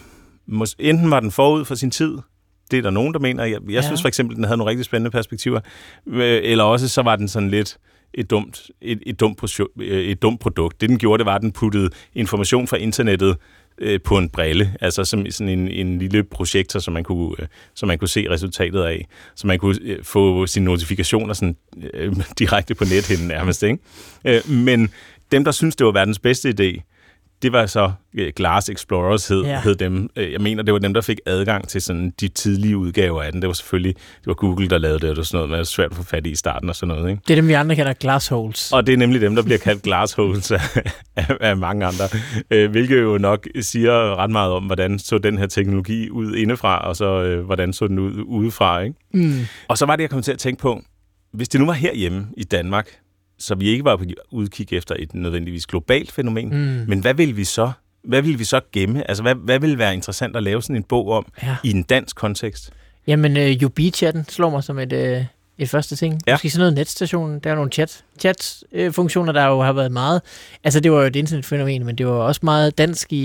[0.80, 2.18] enten var den forud for sin tid,
[2.72, 3.44] det er der nogen, der mener.
[3.44, 3.82] Jeg, jeg ja.
[3.82, 5.60] synes for eksempel, den havde nogle rigtig spændende perspektiver.
[6.08, 7.78] Øh, eller også så var den sådan lidt
[8.14, 10.82] et dumt, et, et, dumt, øh, et dumt produkt.
[10.82, 13.38] Det, den gjorde, det var, at den puttede information fra internettet
[13.82, 17.48] øh, på en brille, altså som sådan en, en lille projektor, som man, kunne, øh,
[17.76, 21.56] som man kunne se resultatet af, så man kunne øh, få sine notifikationer sådan,
[21.94, 23.64] øh, direkte på nethinden nærmest.
[23.64, 23.78] Ikke?
[24.26, 24.90] Øh, men
[25.32, 26.91] dem, der synes det var verdens bedste idé,
[27.42, 29.62] det var så øh, Glass Explorers hed, ja.
[29.62, 30.10] hed dem.
[30.16, 33.32] Øh, jeg mener, det var dem, der fik adgang til sådan de tidlige udgaver af
[33.32, 33.42] den.
[33.42, 35.60] Det var selvfølgelig det var Google, der lavede det, og det var sådan noget, man
[35.60, 37.10] er svært at få fat i i starten og sådan noget.
[37.10, 37.22] Ikke?
[37.28, 38.72] Det er dem, vi andre kalder glassholes.
[38.72, 40.62] Og det er nemlig dem, der bliver kaldt glassholes af,
[41.16, 42.06] af, af mange andre.
[42.52, 46.88] Øh, hvilket jo nok siger ret meget om, hvordan så den her teknologi ud indefra,
[46.88, 48.80] og så hvordan så den ud udefra.
[48.80, 48.96] Ikke?
[49.14, 49.40] Mm.
[49.68, 50.82] Og så var det, jeg kom til at tænke på,
[51.34, 52.88] hvis det nu var herhjemme i Danmark,
[53.42, 56.50] så vi ikke var på udkig efter et nødvendigvis globalt fænomen.
[56.50, 56.86] Mm.
[56.88, 57.72] Men hvad vil vi så
[58.04, 59.08] hvad vil vi så gemme?
[59.10, 61.58] Altså, hvad, hvad vil være interessant at lave sådan en bog om ja.
[61.64, 62.74] i en dansk kontekst?
[63.08, 65.26] Jamen, øh, UB-chatten slår mig som et, uh,
[65.58, 66.22] et første ting.
[66.28, 66.34] Ja.
[66.34, 67.40] Måske sådan noget netstation.
[67.40, 70.22] Der er nogle chat, chat-funktioner, der jo har været meget...
[70.64, 73.18] Altså, det var jo et internetfænomen, men det var også meget dansk i,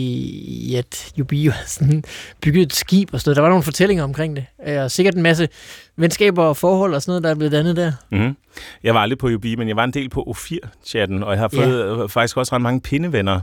[0.71, 2.05] i at UB jo sådan
[2.43, 3.37] bygget et skib og sådan noget.
[3.37, 4.47] Der var nogle fortællinger omkring det.
[4.67, 5.49] Og sikkert en masse
[5.97, 7.93] venskaber og forhold og sådan noget, der er blevet dannet der.
[8.11, 8.37] Mm-hmm.
[8.83, 11.49] Jeg var aldrig på UB, men jeg var en del på O4-chatten, og jeg har
[11.49, 12.07] fået ja.
[12.07, 13.41] faktisk også ret mange pindevenner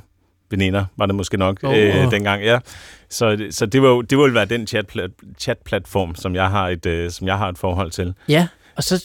[0.51, 2.43] veninder, var det måske nok oh, øh, dengang.
[2.43, 2.59] Ja.
[3.09, 4.67] Så, så det, var, det ville være den
[5.39, 8.13] chat-platform, som jeg har et, øh, som jeg har et forhold til.
[8.29, 8.47] Ja.
[8.75, 8.97] Og så,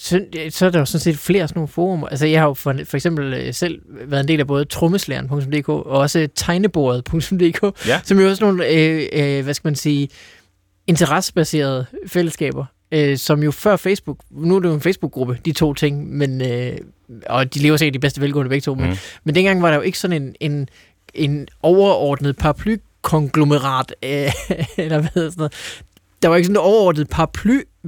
[0.51, 2.07] så er der jo sådan set flere sådan nogle forumer.
[2.07, 5.69] Altså, jeg har jo for, for eksempel øh, selv været en del af både trommeslæren.dk
[5.69, 8.01] og også tegnebordet.dk, ja.
[8.05, 10.09] som jo også nogle, øh, øh, hvad skal man sige,
[10.87, 15.75] interessebaserede fællesskaber, øh, som jo før Facebook, nu er det jo en Facebook-gruppe, de to
[15.75, 16.79] ting, men, øh,
[17.27, 18.81] og de lever sikkert de bedste velgående begge to, mm.
[18.81, 20.69] men, men dengang var der jo ikke sådan en, en,
[21.15, 24.33] en overordnet paraply konglomerat, øh,
[24.85, 25.53] eller hvad sådan noget,
[26.23, 27.09] der var ikke sådan en overordnet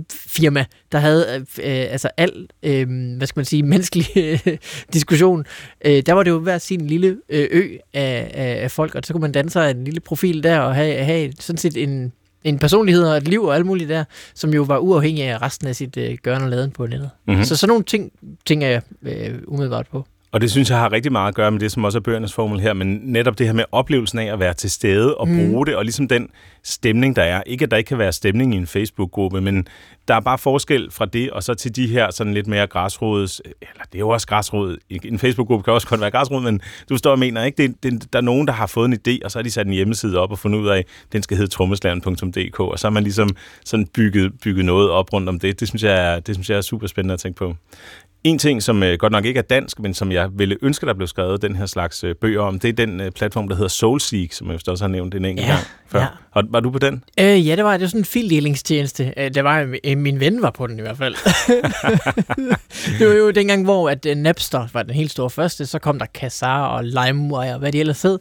[0.04, 2.86] paraplyfirma, der havde øh, altså al, øh,
[3.16, 4.56] hvad skal man sige, menneskelig øh,
[4.92, 5.46] diskussion.
[5.84, 9.02] Øh, der var det jo hver sin lille øh, ø af, af, af folk, og
[9.04, 12.12] så kunne man danne sig en lille profil der, og have, have sådan set en,
[12.44, 15.68] en personlighed og et liv og alt muligt der, som jo var uafhængig af resten
[15.68, 17.10] af sit øh, gørne og laden på nettet.
[17.26, 17.44] Mm-hmm.
[17.44, 18.12] Så sådan nogle ting
[18.46, 20.06] tænker jeg øh, umiddelbart på.
[20.32, 22.32] Og det synes jeg har rigtig meget at gøre med det, som også er bøgernes
[22.32, 25.36] formel her, men netop det her med oplevelsen af at være til stede og mm.
[25.36, 26.28] bruge det, og ligesom den
[26.62, 27.42] stemning, der er.
[27.46, 29.66] Ikke, at der ikke kan være stemning i en Facebook-gruppe, men
[30.08, 33.40] der er bare forskel fra det, og så til de her sådan lidt mere græsrods,
[33.44, 36.96] eller det er jo også græsrod, en Facebook-gruppe kan også godt være græsrod, men du
[36.96, 37.62] står og mener, ikke?
[37.62, 39.66] Det, det, der er nogen, der har fået en idé, og så har de sat
[39.66, 42.90] en hjemmeside op og fundet ud af, at den skal hedde trommeslæren.dk, og så har
[42.90, 45.60] man ligesom sådan bygget, bygget noget op rundt om det.
[45.60, 47.54] Det synes jeg er, det synes jeg er super spændende at tænke på.
[48.24, 50.94] En ting, som øh, godt nok ikke er dansk, men som jeg ville ønske, der
[50.94, 53.68] blev skrevet den her slags øh, bøger om, det er den øh, platform, der hedder
[53.68, 56.00] Soulseek, som jeg også har nævnt en enkelt ja, gang før.
[56.00, 56.06] Ja.
[56.32, 57.04] Og, var du på den?
[57.20, 59.12] Øh, ja, det var, det var sådan en fildelingstjeneste.
[59.16, 61.14] Øh, det var, øh, min ven var på den i hvert fald.
[62.98, 65.98] det var jo dengang, hvor at uh, Napster var den helt store første, så kom
[65.98, 68.18] der Kazaa og LimeWire, hvad de ellers hed.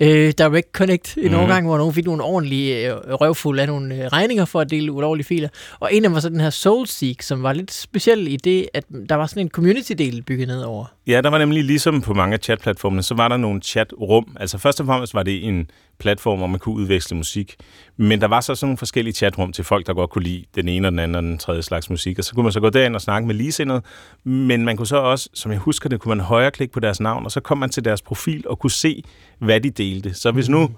[0.00, 1.38] Øh, Direct Connect en mm.
[1.38, 4.92] overgang, hvor nogen fik nogle ordentlige øh, røvfulde af nogle øh, regninger for at dele
[4.92, 5.48] ulovlige filer.
[5.80, 8.68] Og en af dem var så den her Soulseek, som var lidt speciel i det,
[8.74, 10.84] at der var sådan sådan en community-del bygget ned over.
[11.08, 14.36] Ja, der var nemlig ligesom på mange af chatplatformene, så var der nogle chatrum.
[14.40, 17.56] Altså først og fremmest var det en platform, hvor man kunne udveksle musik.
[17.96, 20.68] Men der var så sådan nogle forskellige chatrum til folk, der godt kunne lide den
[20.68, 22.18] ene og den anden og den tredje slags musik.
[22.18, 23.82] Og så kunne man så gå derind og snakke med ligesindede.
[24.24, 27.24] Men man kunne så også, som jeg husker det, kunne man højreklikke på deres navn,
[27.24, 29.02] og så kom man til deres profil og kunne se,
[29.38, 30.14] hvad de delte.
[30.14, 30.70] Så hvis nu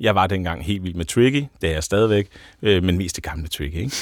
[0.00, 2.28] jeg var dengang helt vild med Tricky, det er jeg stadigvæk,
[2.62, 3.76] øh, men mest det gamle Tricky.
[3.76, 3.92] Ikke?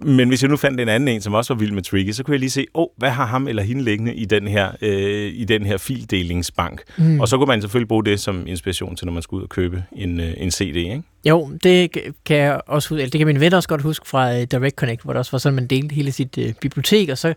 [0.00, 2.22] Men hvis jeg nu fandt en anden en, som også var vild med Tricky, så
[2.22, 4.70] kunne jeg lige se, åh, oh, hvad har ham eller hende liggende i den her,
[4.82, 6.82] øh, i den her fildelingsbank?
[6.96, 7.20] Mm.
[7.20, 9.48] Og så kunne man selvfølgelig bruge det som inspiration til, når man skulle ud og
[9.48, 10.76] købe en, øh, en CD.
[10.76, 11.02] Ikke?
[11.24, 11.90] Jo, det
[12.24, 15.02] kan jeg også huske, det kan mine venner også godt huske fra uh, Direct Connect,
[15.02, 17.34] hvor der også var sådan, man delte hele sit uh, bibliotek, og så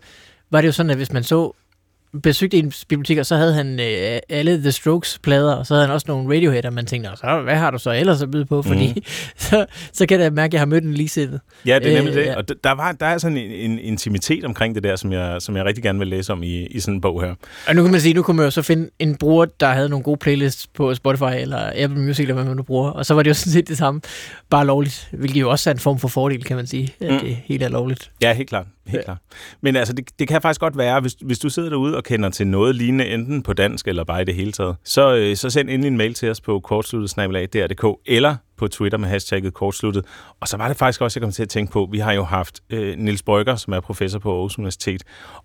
[0.50, 1.52] var det jo sådan, at hvis man så
[2.22, 5.94] besøgte en bibliotek, og så havde han øh, alle The Strokes-plader, og så havde han
[5.94, 8.62] også nogle Radiohead, og man tænkte, så, hvad har du så ellers at byde på?
[8.62, 9.02] Fordi mm.
[9.48, 11.40] så, så kan jeg mærke, at jeg har mødt en ligesættet.
[11.66, 12.36] Ja, det er nemlig øh, det.
[12.36, 15.56] Og der, var, der er sådan en, en intimitet omkring det der, som jeg, som
[15.56, 17.34] jeg rigtig gerne vil læse om i, i sådan en bog her.
[17.68, 19.88] Og nu kan man sige, nu kunne man jo så finde en bruger, der havde
[19.88, 23.14] nogle gode playlists på Spotify, eller Apple Music, eller hvad man nu bruger, og så
[23.14, 24.00] var det jo sådan set det samme,
[24.50, 27.18] bare lovligt, hvilket jo også er en form for fordel, kan man sige, at mm.
[27.18, 28.10] det helt er lovligt.
[28.22, 28.66] Ja, helt klart.
[28.86, 29.04] Helt ja.
[29.04, 29.18] klart.
[29.60, 32.30] Men altså, det, det kan faktisk godt være, hvis, hvis du sidder derude og kender
[32.30, 35.50] til noget lignende, enten på dansk eller bare i det hele taget, så, øh, så
[35.50, 40.04] send endelig en mail til os på kortsluttet.dr.dk eller på Twitter med hashtagget kortsluttet.
[40.40, 42.24] Og så var det faktisk også, jeg kom til at tænke på, vi har jo
[42.24, 45.02] haft øh, Nils Brygger, som er professor på Aarhus Universitet,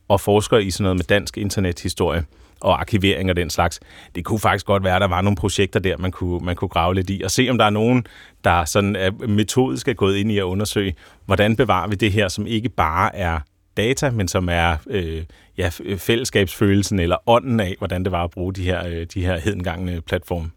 [0.08, 2.26] og forsker i sådan noget med dansk internethistorie
[2.62, 3.80] og arkivering og den slags.
[4.16, 6.70] Det kunne faktisk godt være, at der var nogle projekter der, man kunne, man kunne
[6.70, 8.06] grave lidt i, og se om der er nogen,
[8.44, 10.96] der sådan er metodisk er gået ind i at undersøge,
[11.26, 13.40] hvordan bevarer vi det her, som ikke bare er
[13.78, 15.24] data, men som er øh,
[15.58, 19.38] ja, fællesskabsfølelsen eller ånden af, hvordan det var at bruge de her, øh, de her
[19.38, 20.52] hedengangne platforme.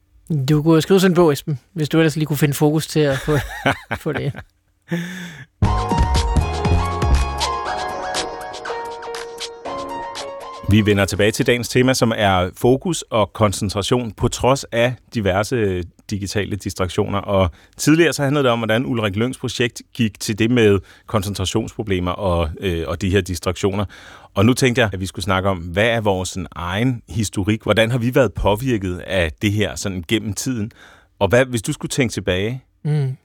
[0.48, 3.00] Du kunne skrive sådan en bog, Esben, hvis du ellers lige kunne finde fokus til
[3.00, 3.32] at få,
[4.04, 4.32] få det.
[10.70, 15.82] Vi vender tilbage til dagens tema, som er fokus og koncentration på trods af diverse
[16.10, 17.18] digitale distraktioner.
[17.18, 22.10] Og tidligere så handlede det om, hvordan Ulrik Løngs projekt gik til det med koncentrationsproblemer
[22.10, 23.84] og, øh, og de her distraktioner.
[24.34, 27.62] Og nu tænkte jeg, at vi skulle snakke om, hvad er vores egen historik?
[27.62, 30.70] Hvordan har vi været påvirket af det her sådan gennem tiden?
[31.18, 33.16] Og hvad, hvis du skulle tænke tilbage, mm.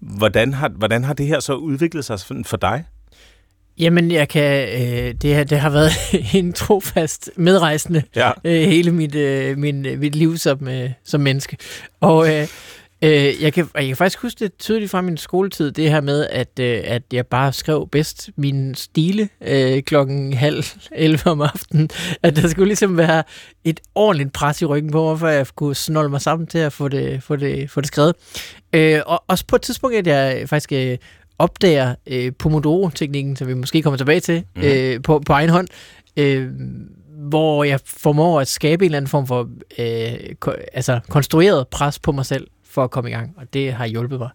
[0.00, 2.84] hvordan, har, hvordan har det her så udviklet sig for dig?
[3.78, 5.92] Jamen, jeg kan, øh, det, har, det har været
[6.34, 8.30] en trofast medrejsende ja.
[8.44, 11.56] øh, hele mit, øh, min, øh, mit liv som, øh, som menneske.
[12.00, 12.48] Og øh,
[13.02, 16.26] øh, jeg, kan, jeg kan faktisk huske det tydeligt fra min skoletid, det her med,
[16.26, 21.90] at, øh, at jeg bare skrev bedst min stile øh, klokken halv 11 om aftenen.
[22.22, 23.22] At der skulle ligesom være
[23.64, 26.72] et ordentligt pres i ryggen på mig, for jeg kunne snolde mig sammen til at
[26.72, 28.14] få det, få det, få det skrevet.
[28.72, 30.72] Øh, og også på et tidspunkt, at jeg faktisk...
[30.72, 30.98] Øh,
[31.38, 34.62] opdager øh, Pomodoro-teknikken, som vi måske kommer tilbage til, mm.
[34.62, 35.68] øh, på, på egen hånd,
[36.16, 36.50] øh,
[37.28, 41.98] hvor jeg formår at skabe en eller anden form for øh, ko- altså konstrueret pres
[41.98, 42.46] på mig selv
[42.76, 44.28] for at komme i gang, og det har hjulpet mig.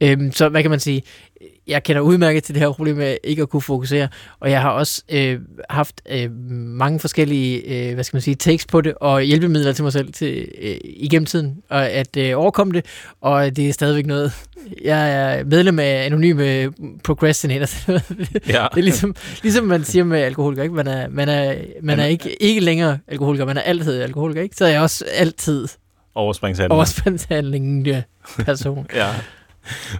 [0.00, 1.02] Øhm, så hvad kan man sige?
[1.66, 4.08] Jeg kender udmærket til det her problem med ikke at kunne fokusere,
[4.40, 5.40] og jeg har også øh,
[5.70, 9.84] haft øh, mange forskellige, øh, hvad skal man sige, takes på det, og hjælpemidler til
[9.84, 12.84] mig selv til, øh, igennem tiden, og at øh, overkomme det,
[13.20, 14.32] og det er stadigvæk noget.
[14.84, 16.72] Jeg er medlem af anonyme
[17.04, 17.88] procrastinators.
[17.88, 17.92] ja.
[17.94, 20.74] det er ligesom, ligesom man siger med alkoholiker, ikke?
[20.74, 24.56] Man er, man er, man er ikke, ikke længere alkoholiker, man er altid alkoholiker, ikke?
[24.56, 25.68] Så er jeg også altid
[26.18, 26.76] Overspringshandling.
[26.76, 28.02] Overspringshandlingen, ja,
[28.46, 28.86] person.
[28.94, 29.08] ja.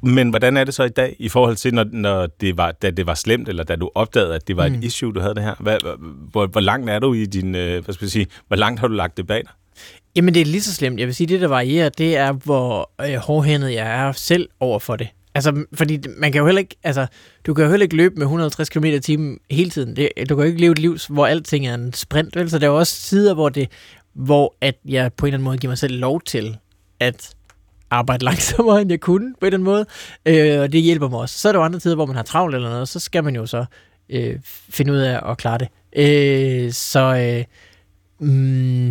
[0.03, 2.91] Men hvordan er det så i dag, i forhold til, når, når det var, da
[2.91, 4.75] det var slemt, eller da du opdagede, at det var mm.
[4.75, 5.55] et issue, du havde det her?
[5.61, 5.79] Hvad,
[6.31, 8.89] hvor, hvor langt er du i din, øh, hvad skal jeg sige, hvor langt har
[8.89, 9.51] du lagt det bag dig?
[10.17, 11.01] Jamen, det er lige så slemt.
[11.01, 14.79] Jeg vil sige, det, der varierer, det er, hvor øh, hårdhændet jeg er selv over
[14.79, 15.09] for det.
[15.35, 17.07] Altså, fordi man kan jo heller ikke, altså,
[17.47, 19.97] du kan jo heller ikke løbe med 150 km i timen hele tiden.
[19.97, 22.51] Det, du kan jo ikke leve et liv, hvor alting er en sprint, vel?
[22.51, 23.69] Så der er jo også sider, hvor det,
[24.19, 26.59] hvor at jeg på en eller anden måde giver mig selv lov til
[27.01, 27.35] at
[27.91, 29.87] arbejde langsommere, end jeg kunne på en eller anden måde,
[30.27, 31.39] øh, og det hjælper mig også.
[31.39, 33.37] Så er der jo andre tider, hvor man har travlt eller noget, så skal man
[33.37, 33.65] jo så
[34.09, 34.39] øh,
[34.71, 35.69] finde ud af at klare det.
[35.97, 37.45] Øh, så øh,
[38.29, 38.89] mm,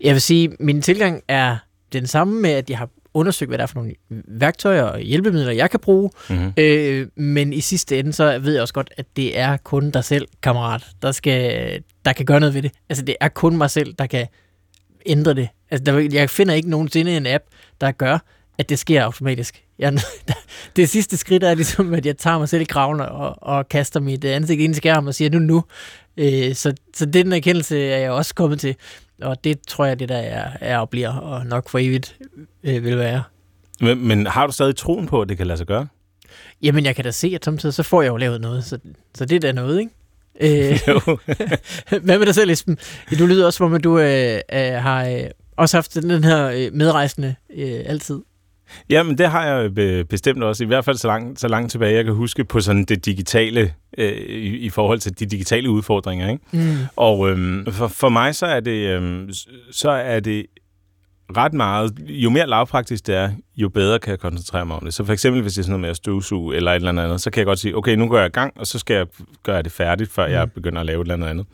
[0.00, 1.56] jeg vil sige, min tilgang er
[1.92, 3.94] den samme med, at jeg har undersøgt, hvad der er for nogle
[4.28, 6.10] værktøjer og hjælpemidler, jeg kan bruge.
[6.30, 6.52] Mm-hmm.
[6.56, 10.04] Øh, men i sidste ende, så ved jeg også godt, at det er kun dig
[10.04, 12.72] selv, kammerat, der, skal, der kan gøre noget ved det.
[12.88, 14.26] Altså, det er kun mig selv, der kan
[15.06, 15.48] ændre det.
[15.70, 17.44] Altså, der, jeg finder ikke nogensinde en app,
[17.80, 18.18] der gør,
[18.58, 19.64] at det sker automatisk.
[19.78, 19.98] Jeg,
[20.76, 24.00] det sidste skridt er ligesom, at jeg tager mig selv i kraven og, og kaster
[24.00, 25.64] mit ansigt ind i skærmen og siger, nu, nu.
[26.16, 28.76] Øh, så, så den erkendelse er jeg også kommet til.
[29.22, 32.16] Og det tror jeg, det der er, er og bliver, og nok for evigt
[32.64, 33.22] øh, vil være.
[33.80, 35.86] Men, men har du stadig troen på, at det kan lade sig gøre?
[36.62, 38.78] Jamen, jeg kan da se, at samtidig så får jeg jo lavet noget, så,
[39.14, 39.92] så det er da noget, ikke?
[40.40, 40.78] Øh,
[42.04, 42.78] hvad med dig selv, Esben?
[43.18, 45.20] Du lyder også, som om du øh, øh, har øh,
[45.56, 48.20] også haft den her øh, medrejsende øh, altid.
[48.90, 50.64] Jamen, det har jeg be- bestemt også.
[50.64, 53.72] I hvert fald så langt, så langt tilbage, jeg kan huske på sådan det digitale,
[53.98, 56.30] øh, i, i forhold til de digitale udfordringer.
[56.30, 56.42] Ikke?
[56.52, 56.76] Mm.
[56.96, 59.00] Og øhm, for, for mig så er det
[59.36, 60.46] s- så er det
[61.36, 64.94] ret meget, jo mere lavpraktisk det er, jo bedre kan jeg koncentrere mig om det.
[64.94, 67.20] Så for eksempel, hvis det er sådan noget med at støvsuge eller et eller andet,
[67.20, 69.06] så kan jeg godt sige, okay, nu går jeg i gang, og så skal jeg
[69.42, 71.46] gøre det færdigt, før jeg begynder at lave et eller andet.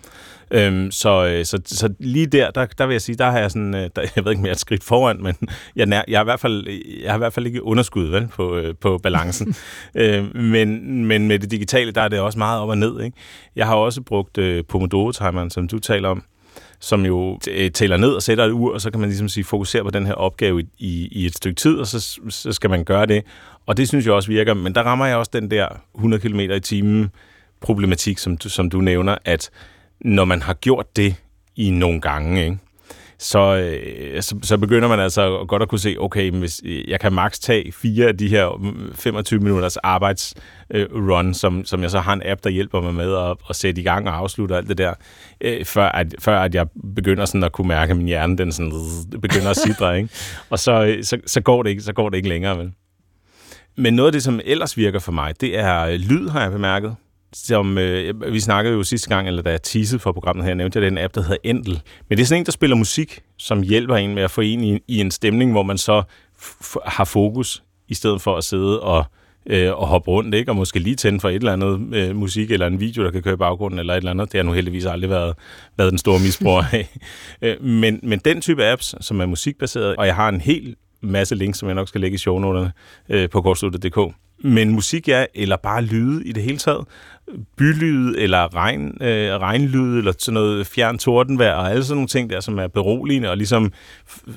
[0.51, 3.51] Øhm, så, øh, så, så lige der, der, der vil jeg sige, der har jeg
[3.51, 5.37] sådan, øh, der, jeg ved ikke, om jeg er et skridt foran, men
[5.77, 6.69] jeg, nær, jeg, har i hvert fald,
[7.03, 9.55] jeg har i hvert fald ikke underskud vel, på, øh, på balancen.
[9.95, 13.01] øh, men, men med det digitale, der er det også meget op og ned.
[13.01, 13.17] Ikke?
[13.57, 16.25] Jeg har også brugt øh, Pomodoro-timeren, som du taler om,
[16.81, 19.45] som jo øh, tæller ned og sætter et ur, og så kan man ligesom sige,
[19.45, 22.71] fokusere på den her opgave i, i, i et stykke tid, og så, så skal
[22.71, 23.25] man gøre det.
[23.67, 26.41] Og det synes jeg også virker, men der rammer jeg også den der 100 km
[26.41, 27.11] i timen
[27.61, 29.51] problematik, som som du nævner, at
[30.01, 31.15] når man har gjort det
[31.57, 32.59] i nogle gange, ikke?
[33.19, 37.01] Så, øh, så, så begynder man altså godt at kunne se, okay, hvis øh, jeg
[37.01, 41.83] kan maks tage fire af de her mm, 25 minutters arbejdsrun, øh, run, som, som
[41.83, 44.17] jeg så har en app, der hjælper mig med at, at sætte i gang og
[44.17, 44.95] afslutte alt det der,
[45.41, 48.53] øh, før, at, før at jeg begynder sådan at kunne mærke, at min hjerne den
[48.53, 48.73] sådan,
[49.23, 50.09] begynder at sidre, ikke?
[50.51, 52.73] Og så, øh, så, så, går det ikke, så går det ikke længere, vel?
[53.77, 56.51] Men noget af det, som ellers virker for mig, det er øh, lyd, har jeg
[56.51, 56.97] bemærket.
[57.35, 60.81] Som, øh, vi snakkede jo sidste gang, eller da jeg teasede for programmet her, nævnte
[60.81, 61.83] jeg den app, der hedder Endel.
[62.09, 64.65] Men det er sådan en, der spiller musik, som hjælper en med at få en
[64.65, 66.03] i, i en stemning, hvor man så
[66.87, 69.05] har fokus, i stedet for at sidde og,
[69.47, 70.51] øh, og hoppe rundt, ikke?
[70.51, 73.23] og måske lige tænde for et eller andet øh, musik, eller en video, der kan
[73.23, 74.33] køre i baggrunden, eller et eller andet.
[74.33, 75.35] Det har nu heldigvis aldrig været,
[75.79, 76.89] været den store misbruger af.
[77.43, 81.35] Øh, men, men den type apps, som er musikbaseret, og jeg har en hel masse
[81.35, 82.73] links, som jeg nok skal lægge i shownoterne
[83.09, 84.15] øh, på kortsluttet.dk.
[84.39, 86.85] Men musik er, eller bare lyde i det hele taget.
[87.57, 92.31] Bylyde, eller regn, øh, regnlyde, eller sådan noget fjern tordenvejr, og alle sådan nogle ting
[92.31, 93.73] der, som er beroligende, og ligesom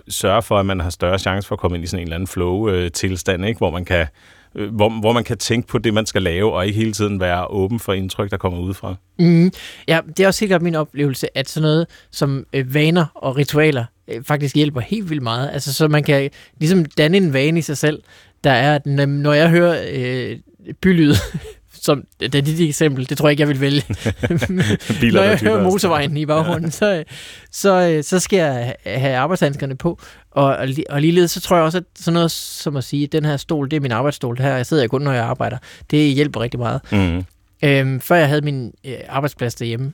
[0.07, 2.15] sørger for, at man har større chance for at komme ind i sådan en eller
[2.15, 3.57] anden flow-tilstand, øh, ikke?
[3.57, 4.07] hvor man kan
[4.55, 7.19] øh, hvor, hvor man kan tænke på det, man skal lave, og ikke hele tiden
[7.19, 8.95] være åben for indtryk, der kommer udefra.
[9.19, 9.51] Mm.
[9.87, 13.37] Ja, det er også helt klart min oplevelse, at sådan noget som øh, vaner og
[13.37, 15.49] ritualer øh, faktisk hjælper helt vildt meget.
[15.53, 16.29] Altså, så man kan
[16.59, 17.99] ligesom danne en vane i sig selv,
[18.43, 20.37] der er, at når- jeg hører øh,
[20.81, 21.13] bylyd,
[21.81, 23.83] som det er dit eksempel, det tror jeg ikke, jeg vil vælge.
[25.01, 27.03] Biler, når jeg hører motorvejen i baggrunden, så,
[27.51, 29.99] så, øh, så skal jeg ha- have arbejdshandskerne på.
[30.31, 33.03] Og, og, li- og ligeledes, så tror jeg også, at sådan noget som at sige,
[33.03, 35.23] at den her stol, det er min arbejdsstol, her jeg sidder jeg kun, når jeg
[35.23, 35.57] arbejder.
[35.91, 36.81] Det hjælper rigtig meget.
[36.91, 37.23] Mm.
[37.63, 39.93] Øhm, før jeg havde min øh, arbejdsplads derhjemme,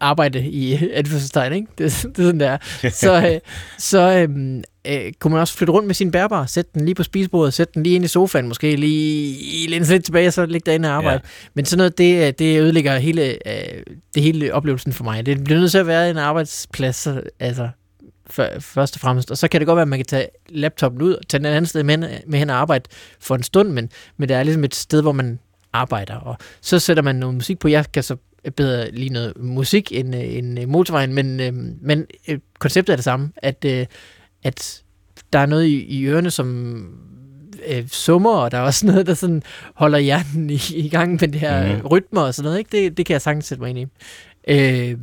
[0.00, 1.66] arbejde i anførselstegn, ikke?
[1.78, 2.58] Det, det er sådan, der.
[2.90, 3.40] Så, øh,
[3.90, 7.02] så øhm, øh, kunne man også flytte rundt med sin bærbar, sætte den lige på
[7.02, 10.46] spisebordet, sætte den lige ind i sofaen, måske lige læne sig lidt tilbage, og så
[10.46, 11.20] ligge derinde og arbejde.
[11.24, 11.28] Ja.
[11.54, 13.82] Men sådan noget, det, øh, det ødelægger hele, øh,
[14.14, 15.26] det hele oplevelsen for mig.
[15.26, 17.68] Det bliver nødt til at være en arbejdsplads, så- altså
[18.60, 19.30] først og fremmest.
[19.30, 21.46] Og så kan det godt være, at man kan tage laptopen ud og tage den
[21.46, 22.84] et andet sted med, med hen og arbejde
[23.20, 25.38] for en stund, men, men det er ligesom et sted, hvor man
[25.72, 27.68] arbejder, og så sætter man noget musik på.
[27.68, 28.16] Jeg kan så
[28.56, 32.06] bedre lige noget musik end, øh, end øh, motorvejen, men, øh, men
[32.58, 33.64] konceptet er det samme, at,
[34.44, 34.82] at
[35.32, 36.76] der er noget i, i ørerne, som
[37.68, 39.42] øh, summer, og der er også noget, der sådan
[39.74, 41.80] holder hjernen i, i gang med det her Mhm.
[41.82, 41.86] mm.
[41.86, 42.58] rytmer og sådan noget.
[42.58, 42.84] Ikke?
[42.84, 43.86] Det, det kan jeg sagtens sætte mig ind i.
[44.48, 44.96] Øh,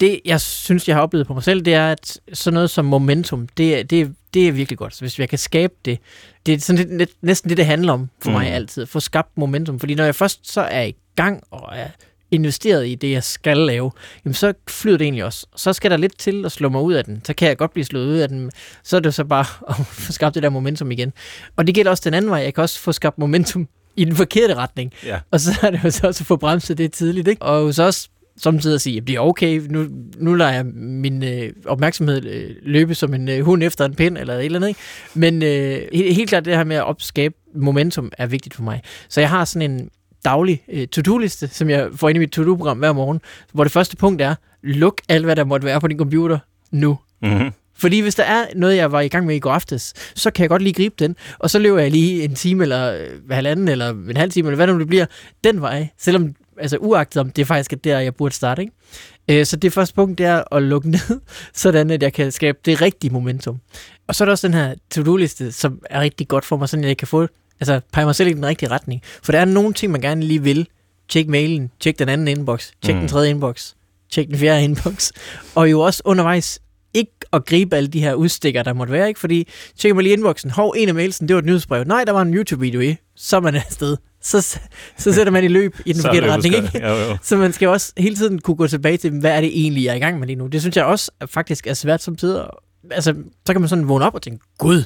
[0.00, 2.84] det, jeg synes, jeg har oplevet på mig selv, det er, at sådan noget som
[2.84, 4.94] momentum, det, er- det, det er virkelig godt.
[4.94, 5.98] Så hvis jeg kan skabe det,
[6.46, 8.36] det er sådan lidt, næsten det, det handler om for mm.
[8.36, 8.54] mig Mm.
[8.54, 8.82] altid.
[8.82, 9.78] At få skabt momentum.
[9.80, 11.88] Fordi når jeg først så er i gang og er
[12.30, 13.90] investeret i det, jeg skal lave,
[14.24, 15.46] jamen så flyder det egentlig også.
[15.56, 17.20] Så skal der lidt til at slå mig ud af den.
[17.24, 18.50] Så kan jeg godt blive slået ud af den.
[18.82, 21.12] Så er det så bare at få skabt det der momentum igen.
[21.56, 22.38] Og det gælder også den anden vej.
[22.38, 24.92] Jeg kan også få skabt momentum i den forkerte retning.
[25.06, 25.18] Ja.
[25.30, 27.28] Og så er det jo så også at få bremset det tidligt.
[27.28, 27.42] Ikke?
[27.42, 31.24] Og så også samtidig at sige, at det er okay, nu, nu lader jeg min
[31.24, 34.68] øh, opmærksomhed øh, løbe som en øh, hund efter en pind, eller et eller andet.
[34.68, 34.80] Ikke?
[35.14, 38.82] Men øh, helt, helt klart det her med at opskabe momentum er vigtigt for mig.
[39.08, 39.90] Så jeg har sådan en
[40.24, 43.20] daglig øh, to-do-liste, som jeg får ind i mit to-do-program hver morgen,
[43.52, 46.38] hvor det første punkt er, luk alt, hvad der måtte være på din computer
[46.70, 46.98] nu.
[47.22, 47.50] Mm-hmm.
[47.76, 50.42] Fordi hvis der er noget, jeg var i gang med i går aftes, så kan
[50.42, 53.68] jeg godt lige gribe den, og så løber jeg lige en time, eller øh, halvanden,
[53.68, 55.06] eller en halv time, eller hvad det nu bliver,
[55.44, 58.72] den vej, selvom, altså uagtet om det faktisk er der, jeg burde starte, ikke?
[59.30, 61.20] Øh, Så det første punkt, det er at lukke ned,
[61.54, 63.60] sådan at jeg kan skabe det rigtige momentum.
[64.08, 66.84] Og så er der også den her to-do-liste, som er rigtig godt for mig, sådan
[66.84, 67.26] at jeg kan få,
[67.60, 69.02] altså pege mig selv i den rigtige retning.
[69.22, 70.68] For der er nogle ting, man gerne lige vil.
[71.08, 73.00] Tjek mailen, tjek den anden inbox, tjek mm.
[73.00, 73.72] Den tredje inbox,
[74.10, 75.10] tjek den fjerde inbox.
[75.54, 76.60] Og jo også undervejs
[76.94, 79.20] ikke at gribe alle de her udstikker, der måtte være, ikke?
[79.20, 79.48] Fordi
[79.78, 81.84] tjekker man lige inboxen, hov, en af mailsen, det var et nyhedsbrev.
[81.84, 82.96] Nej, der var en YouTube-video i.
[83.16, 83.96] Så er man afsted.
[84.20, 84.58] så,
[84.98, 86.54] så sætter man i løb i den forkerte retning.
[86.54, 86.86] Ikke?
[86.88, 87.16] Jo, jo.
[87.22, 89.90] Så man skal også hele tiden kunne gå tilbage til, hvad er det egentlig, jeg
[89.90, 90.46] er i gang med lige nu.
[90.46, 92.46] Det synes jeg også er faktisk er svært som tider.
[92.90, 93.14] Altså,
[93.46, 94.84] så kan man sådan vågne op og tænke, gud,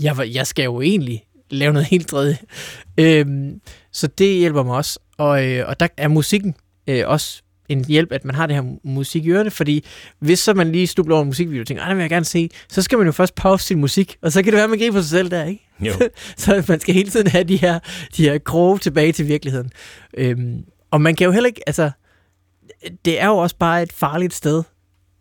[0.00, 1.24] jeg, jeg skal jo egentlig
[1.54, 2.38] lave noget helt tredje.
[2.98, 3.60] Øhm,
[3.92, 4.98] så det hjælper mig også.
[5.18, 6.54] Og, øh, og der er musikken
[6.86, 9.84] øh, også en hjælp, at man har det her musik i ørerne, fordi
[10.18, 12.24] hvis så man lige stubler over en musikvideo og tænker, "Ej, det vil jeg gerne
[12.24, 14.70] se, så skal man jo først pause sin musik, og så kan det være, at
[14.70, 15.68] man griber sig selv der, ikke?
[15.80, 15.92] Jo.
[16.36, 17.78] så man skal hele tiden have de her,
[18.16, 19.70] de her kroge tilbage til virkeligheden.
[20.16, 21.90] Øhm, og man kan jo heller ikke, altså,
[23.04, 24.62] det er jo også bare et farligt sted,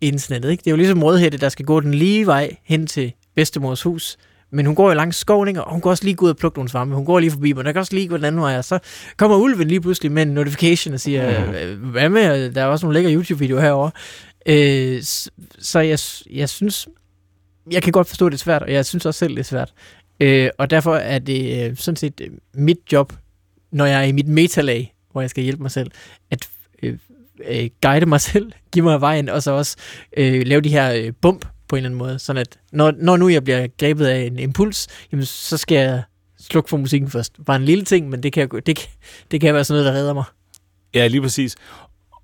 [0.01, 0.61] internettet, ikke?
[0.61, 4.17] Det er jo ligesom rødhætte, der skal gå den lige vej hen til bedstemors hus,
[4.53, 5.63] men hun går jo langs skoven, ikke?
[5.63, 6.95] og hun kan også lige gå ud og plukke nogle svampe.
[6.95, 8.79] Hun går lige forbi, men der kan også lige gå den anden vej, og så
[9.17, 11.45] kommer ulven lige pludselig med en notification og siger,
[11.75, 11.89] mm.
[11.91, 13.91] hvad med, der er også nogle lækre YouTube-videoer herovre.
[14.45, 15.01] Øh,
[15.59, 15.99] så jeg,
[16.31, 16.87] jeg synes,
[17.71, 19.43] jeg kan godt forstå, at det er svært, og jeg synes også selv, det er
[19.43, 19.73] svært.
[20.19, 23.13] Øh, og derfor er det øh, sådan set øh, mit job,
[23.71, 25.91] når jeg er i mit metalag, hvor jeg skal hjælpe mig selv,
[26.31, 26.49] at
[26.83, 26.97] øh,
[27.47, 29.77] øh, guide mig selv, give mig vejen, og så også
[30.17, 33.17] øh, lave de her øh, bump på en eller anden måde, sådan at når, når
[33.17, 36.03] nu jeg bliver grebet af en impuls, jamen, så skal jeg
[36.39, 37.33] slukke for musikken først.
[37.45, 38.89] Bare en lille ting, men det kan, det, kan-
[39.31, 40.23] det kan være sådan noget, der redder mig.
[40.95, 41.55] Ja, lige præcis.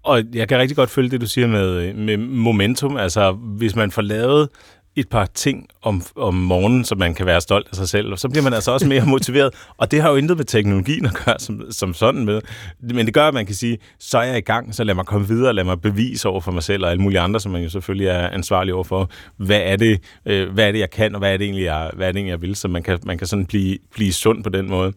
[0.03, 2.97] Og jeg kan rigtig godt følge det, du siger med, med momentum.
[2.97, 4.49] Altså, hvis man får lavet
[4.99, 8.29] et par ting om, om morgenen, så man kan være stolt af sig selv, så
[8.29, 9.53] bliver man altså også mere motiveret.
[9.77, 12.41] Og det har jo intet med teknologien at gøre som, som sådan med.
[12.81, 15.05] Men det gør, at man kan sige, så er jeg i gang, så lad mig
[15.05, 17.63] komme videre, lad mig bevise over for mig selv og alle mulige andre, som man
[17.63, 19.09] jo selvfølgelig er ansvarlig over for.
[19.37, 21.91] Hvad er det, øh, hvad er det jeg kan, og hvad er det egentlig, jeg,
[21.95, 22.55] hvad er det egentlig, jeg vil?
[22.55, 24.93] Så man kan, man kan sådan blive, blive sund på den måde.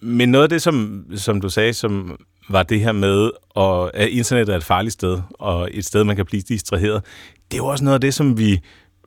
[0.00, 2.16] Men noget af det, som, som du sagde, som
[2.48, 6.16] var det her med, at, at internettet er et farligt sted, og et sted, man
[6.16, 7.02] kan blive distraheret,
[7.50, 8.60] det er jo også noget af det, som vi,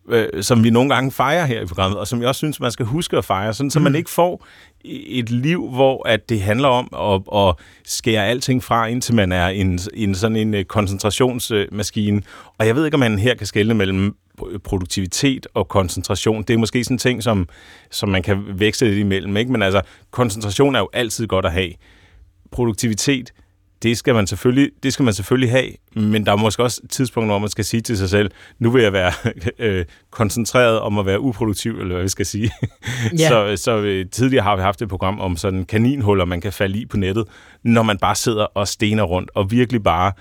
[0.09, 2.71] øh, som vi nogle gange fejrer her i programmet, og som jeg også synes, man
[2.71, 4.45] skal huske at fejre, sådan, så man ikke får
[4.85, 9.47] et liv, hvor at det handler om at, at skære alting fra, indtil man er
[9.47, 12.21] en, en sådan en øh, koncentrationsmaskine.
[12.57, 14.15] Og jeg ved ikke, om man her kan skelne mellem
[14.63, 16.43] produktivitet og koncentration.
[16.43, 17.49] Det er måske sådan en ting, som,
[17.91, 19.37] som man kan veksle lidt imellem.
[19.37, 19.51] Ikke?
[19.51, 19.81] Men altså,
[20.11, 21.71] koncentration er jo altid godt at have.
[22.51, 23.31] Produktivitet,
[23.83, 26.89] det skal man selvfølgelig, det skal man selvfølgelig have, men der er måske også et
[26.89, 29.11] tidspunkt, hvor man skal sige til sig selv, nu vil jeg være
[29.59, 32.51] øh, koncentreret om at være uproduktiv, eller hvad vi skal sige.
[33.19, 33.29] Ja.
[33.29, 36.79] Så, så øh, tidligere har vi haft et program om sådan kaninhuller, man kan falde
[36.79, 37.25] i på nettet,
[37.63, 40.11] når man bare sidder og stener rundt, og virkelig bare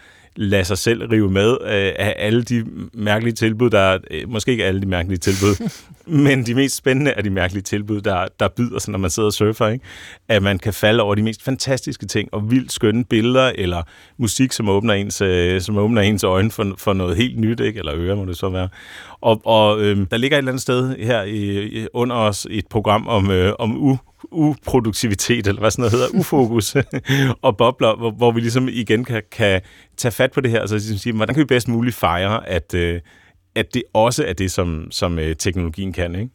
[0.41, 2.65] lade sig selv rive med øh, af alle de
[2.95, 5.71] mærkelige tilbud, der er, øh, måske ikke alle de mærkelige tilbud,
[6.25, 9.27] men de mest spændende af de mærkelige tilbud, der, der byder sig, når man sidder
[9.27, 9.85] og surfer, ikke?
[10.29, 13.83] at man kan falde over de mest fantastiske ting, og vildt skønne billeder, eller
[14.19, 17.79] musik, som åbner ens, øh, som åbner ens øjne for, for noget helt nyt, ikke?
[17.79, 18.69] eller ører må det så være.
[19.21, 23.09] Og, og øh, der ligger et eller andet sted her i, under os et program
[23.09, 23.97] om, øh, om u,
[24.31, 26.77] uproduktivitet, eller hvad sådan noget hedder, ufokus
[27.47, 29.61] og bobler, hvor, hvor vi ligesom igen kan, kan
[29.97, 32.49] tage fat på det her, og så ligesom sige, hvordan kan vi bedst muligt fejre,
[32.49, 33.01] at, øh,
[33.55, 36.31] at det også er det, som, som øh, teknologien kan, ikke?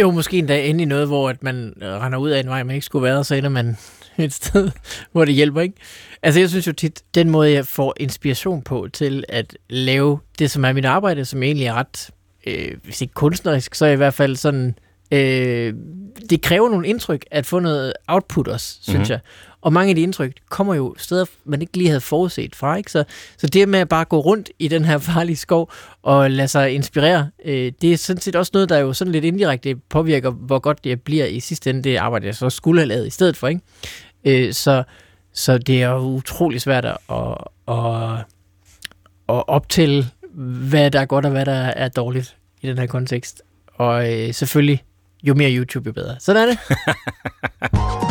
[0.00, 2.62] Jo, måske endda inde i noget, hvor at man øh, render ud af en vej,
[2.62, 3.76] man ikke skulle være, og så ender man
[4.18, 4.70] et sted,
[5.12, 5.74] hvor det hjælper, ikke?
[6.22, 10.50] Altså, jeg synes jo tit, den måde, jeg får inspiration på til at lave det,
[10.50, 12.10] som er mit arbejde, som egentlig er ret,
[12.46, 14.74] øh, hvis ikke kunstnerisk, så i hvert fald sådan,
[15.10, 15.74] øh,
[16.30, 18.96] det kræver nogle indtryk at få noget output også, synes Mhm.
[18.98, 19.10] mm-hmm.
[19.10, 19.20] jeg.
[19.62, 22.92] Og mange af de indtryk kommer jo steder, man ikke lige havde forudset fra, ikke?
[22.92, 23.04] Så,
[23.38, 25.72] så det med at bare gå rundt i den her farlige skov
[26.02, 29.24] og lade sig inspirere, øh, det er sådan set også noget, der jo sådan lidt
[29.24, 32.88] indirekte påvirker, hvor godt det bliver i sidste ende, det arbejde, jeg så skulle have
[32.88, 33.60] lavet i stedet for, ikke?
[34.24, 34.82] Øh, så,
[35.32, 37.16] så det er jo utrolig svært at, at,
[37.68, 38.18] at,
[39.28, 40.06] at optælle,
[40.68, 43.42] hvad der er godt og hvad der er dårligt i den her kontekst.
[43.74, 44.82] Og øh, selvfølgelig,
[45.22, 46.16] jo mere YouTube, jo bedre.
[46.20, 46.58] Sådan er det.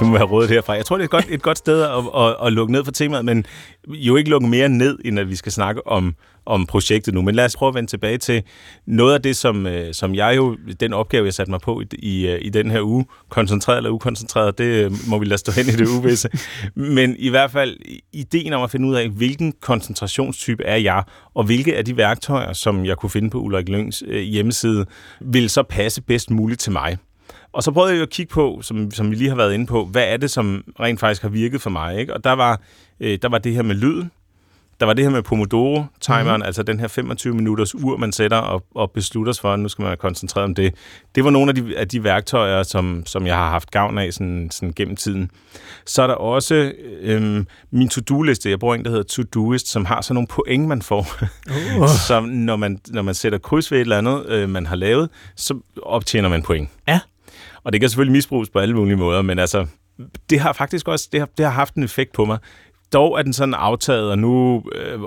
[0.00, 0.72] Du må have rådet herfra.
[0.72, 2.92] Jeg tror, det er et godt, et godt sted at, at, at lukke ned for
[2.92, 3.46] temaet, men
[3.88, 6.14] jo ikke lukke mere ned, end at vi skal snakke om,
[6.46, 7.22] om projektet nu.
[7.22, 8.42] Men lad os prøve at vende tilbage til
[8.86, 11.84] noget af det, som, øh, som jeg jo, den opgave, jeg satte mig på i,
[11.92, 15.52] i, øh, i den her uge, koncentreret eller ukoncentreret, det øh, må vi lade stå
[15.52, 16.28] hen i det uvisse.
[16.74, 17.76] Men i hvert fald
[18.12, 21.02] ideen om at finde ud af, hvilken koncentrationstype er jeg,
[21.34, 24.86] og hvilke af de værktøjer, som jeg kunne finde på Ulrik Lyngs hjemmeside,
[25.20, 26.96] vil så passe bedst muligt til mig.
[27.54, 29.66] Og så prøvede jeg jo at kigge på, som, som vi lige har været inde
[29.66, 31.98] på, hvad er det, som rent faktisk har virket for mig.
[31.98, 32.14] Ikke?
[32.14, 32.60] Og der var,
[33.00, 34.10] øh, der var det her med lyden.
[34.80, 36.46] der var det her med Pomodoro-timeren, mm.
[36.46, 39.68] altså den her 25 minutters ur, man sætter og, og beslutter sig for, at nu
[39.68, 40.74] skal man være koncentreret om det.
[41.14, 44.12] Det var nogle af de, af de værktøjer, som, som jeg har haft gavn af
[44.12, 45.30] sådan, sådan gennem tiden.
[45.86, 48.50] Så er der også øhm, min to-do-liste.
[48.50, 51.06] Jeg bruger en, der hedder To-Doist, som har sådan nogle point, man får.
[51.80, 51.88] Uh.
[52.08, 55.10] som når man, når man sætter kryds ved et eller andet, øh, man har lavet,
[55.36, 56.68] så optjener man point.
[56.88, 57.00] Ja.
[57.64, 59.66] Og det kan selvfølgelig misbruges på alle mulige måder, men altså,
[60.30, 62.38] det har faktisk også det har, det har haft en effekt på mig.
[62.92, 65.00] Dog er den sådan aftaget, og nu, øh,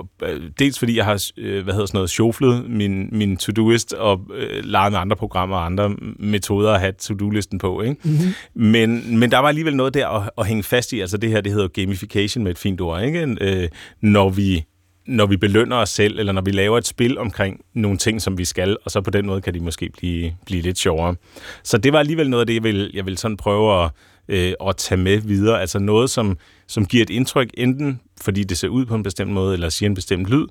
[0.58, 4.64] dels fordi jeg har, øh, hvad hedder sådan noget, sjoflet min, min to-do-list og øh,
[4.64, 7.96] leget med andre programmer og andre metoder at have to-do-listen på, ikke?
[8.04, 8.34] Mm-hmm.
[8.54, 11.40] Men, men der var alligevel noget der at, at hænge fast i, altså det her,
[11.40, 13.36] det hedder gamification med et fint ord, ikke?
[13.40, 13.68] Øh,
[14.00, 14.64] når vi
[15.08, 18.38] når vi belønner os selv, eller når vi laver et spil omkring nogle ting, som
[18.38, 21.14] vi skal, og så på den måde kan de måske blive, blive lidt sjovere.
[21.62, 23.90] Så det var alligevel noget af det, jeg vil, jeg vil sådan prøve at,
[24.28, 25.60] øh, at tage med videre.
[25.60, 29.30] Altså noget, som, som giver et indtryk, enten fordi det ser ud på en bestemt
[29.30, 30.46] måde, eller siger en bestemt lyd,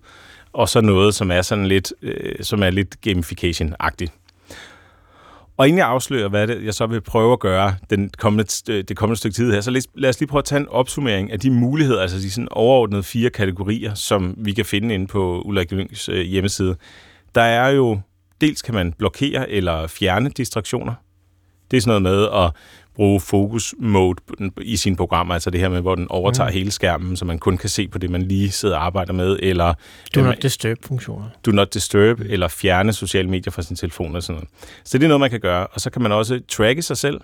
[0.54, 4.27] og så noget, som er sådan lidt, øh, som er lidt gamification-agtigt.
[5.58, 8.84] Og inden jeg afslører, hvad det, jeg så vil prøve at gøre den kommende, øh,
[8.88, 11.40] det kommende stykke tid her, så lad os lige prøve at tage en opsummering af
[11.40, 15.72] de muligheder, altså de sådan overordnede fire kategorier, som vi kan finde inde på Ulrik
[15.72, 16.76] Lyngs øh, hjemmeside.
[17.36, 18.00] Der er jo,
[18.42, 20.94] dels kan man blokere eller fjerne distraktioner.
[21.72, 22.52] Det er sådan noget med at
[22.98, 24.22] bruge focus mode
[24.62, 26.54] i sine programmer, altså det her med, hvor den overtager mm.
[26.54, 29.40] hele skærmen, så man kun kan se på det, man lige sidder og arbejder med,
[29.42, 29.74] eller...
[30.16, 31.30] Do not disturb-funktioner.
[31.46, 34.50] Do not disturb, eller fjerne sociale medier fra sin telefon og sådan noget.
[34.84, 37.22] Så det er noget, man kan gøre, og så kan man også tracke sig selv,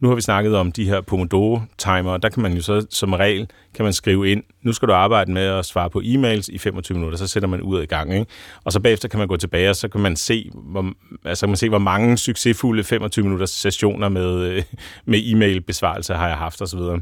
[0.00, 3.50] nu har vi snakket om de her Pomodoro-timer, der kan man jo så som regel
[3.74, 6.98] kan man skrive ind, nu skal du arbejde med at svare på e-mails i 25
[6.98, 8.14] minutter, så sætter man ud i gang.
[8.14, 8.26] Ikke?
[8.64, 10.92] Og så bagefter kan man gå tilbage, og så kan man se, hvor,
[11.24, 14.62] altså kan man se, hvor mange succesfulde 25 minutters sessioner med, øh,
[15.04, 16.78] med e-mail-besvarelse har jeg haft osv.
[16.78, 17.00] Så,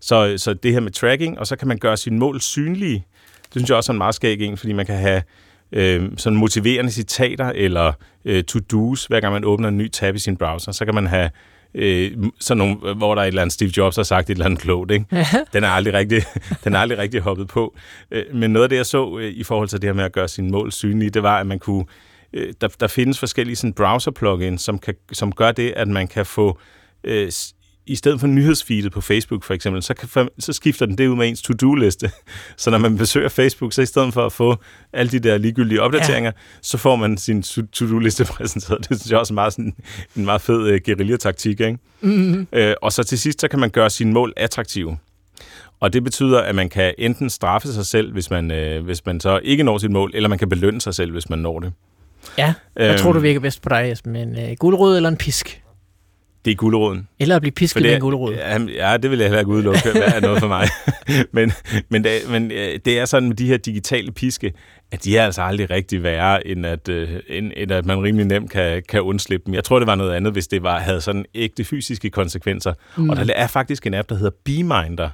[0.00, 3.04] så, så det her med tracking, og så kan man gøre sine mål synlige.
[3.44, 5.22] Det synes jeg også er en meget skæg en, fordi man kan have
[5.72, 7.92] øh, sådan motiverende citater eller
[8.24, 10.72] øh, to-dos, hver gang man åbner en ny tab i sin browser.
[10.72, 11.30] Så kan man have
[11.74, 14.44] øh, sådan nogle, hvor der er et eller andet Steve Jobs har sagt et eller
[14.44, 14.90] andet klogt.
[14.90, 15.06] Ikke?
[15.52, 16.22] Den, er aldrig rigtig,
[16.64, 17.76] den er aldrig rigtig hoppet på.
[18.10, 20.12] Øh, men noget af det, jeg så øh, i forhold til det her med at
[20.12, 21.84] gøre sine mål synlige, det var, at man kunne
[22.32, 26.26] øh, der, der findes forskellige sådan browser-plugins, som, kan, som gør det, at man kan
[26.26, 26.58] få
[27.04, 27.30] øh,
[27.86, 31.16] i stedet for nyhedsfeedet på Facebook for eksempel, så, kan, så skifter den det ud
[31.16, 32.10] med ens to-do-liste.
[32.56, 34.56] Så når man besøger Facebook, så i stedet for at få
[34.92, 36.40] alle de der ligegyldige opdateringer, ja.
[36.62, 38.88] så får man sin to-do-liste præsenteret.
[38.88, 39.74] Det synes jeg også er meget sådan,
[40.16, 41.60] en meget fed uh, guerillataktik.
[41.60, 41.78] Ikke?
[42.00, 42.46] Mm-hmm.
[42.56, 44.98] Uh, og så til sidst, så kan man gøre sine mål attraktive.
[45.80, 49.20] Og det betyder, at man kan enten straffe sig selv, hvis man, uh, hvis man
[49.20, 51.72] så ikke når sit mål, eller man kan belønne sig selv, hvis man når det.
[52.38, 54.16] Ja, jeg øhm, tror du virker bedst på dig, Esben?
[54.16, 55.63] En uh, guldrød eller en pisk?
[56.44, 57.08] Det er guldråden.
[57.18, 58.34] Eller at blive pisket med en guldråd.
[58.34, 60.68] Ja, ja, det vil jeg heller ikke udelukke, hvad er noget for mig.
[61.36, 61.52] men,
[61.88, 64.52] men, det, men øh, det er sådan med de her digitale piske,
[64.92, 68.26] at de er altså aldrig rigtig værre, end at, uh, end, end at man rimelig
[68.26, 69.54] nemt kan, kan undslippe dem.
[69.54, 72.72] Jeg tror, det var noget andet, hvis det var, havde sådan ægte fysiske konsekvenser.
[72.96, 73.10] Mm.
[73.10, 75.08] Og der er faktisk en app, der hedder Beeminder,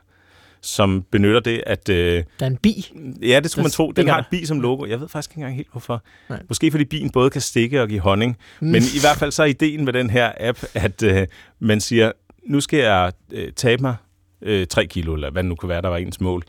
[0.63, 1.89] som benytter det, at...
[1.89, 2.93] Øh, der er en bi?
[3.23, 3.93] Ja, det skulle man tro.
[3.93, 4.87] Den har et bi som logo.
[4.87, 6.03] Jeg ved faktisk ikke engang helt, hvorfor.
[6.29, 6.43] Nej.
[6.49, 8.37] Måske fordi bien både kan stikke og give honning.
[8.61, 8.67] Mm.
[8.67, 11.27] Men i hvert fald så er ideen med den her app, at øh,
[11.59, 12.13] man siger,
[12.47, 13.97] nu skal jeg øh, tabe mig
[14.43, 16.43] øh, 3 kilo, eller hvad det nu kunne være, der var ens mål.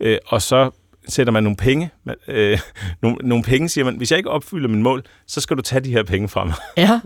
[0.00, 0.70] Øh, og så
[1.08, 1.90] sætter man nogle penge.
[2.28, 2.58] Øh,
[3.02, 5.80] nogle, nogle penge siger man, hvis jeg ikke opfylder min mål, så skal du tage
[5.80, 6.54] de her penge fra mig.
[6.76, 7.00] Ja.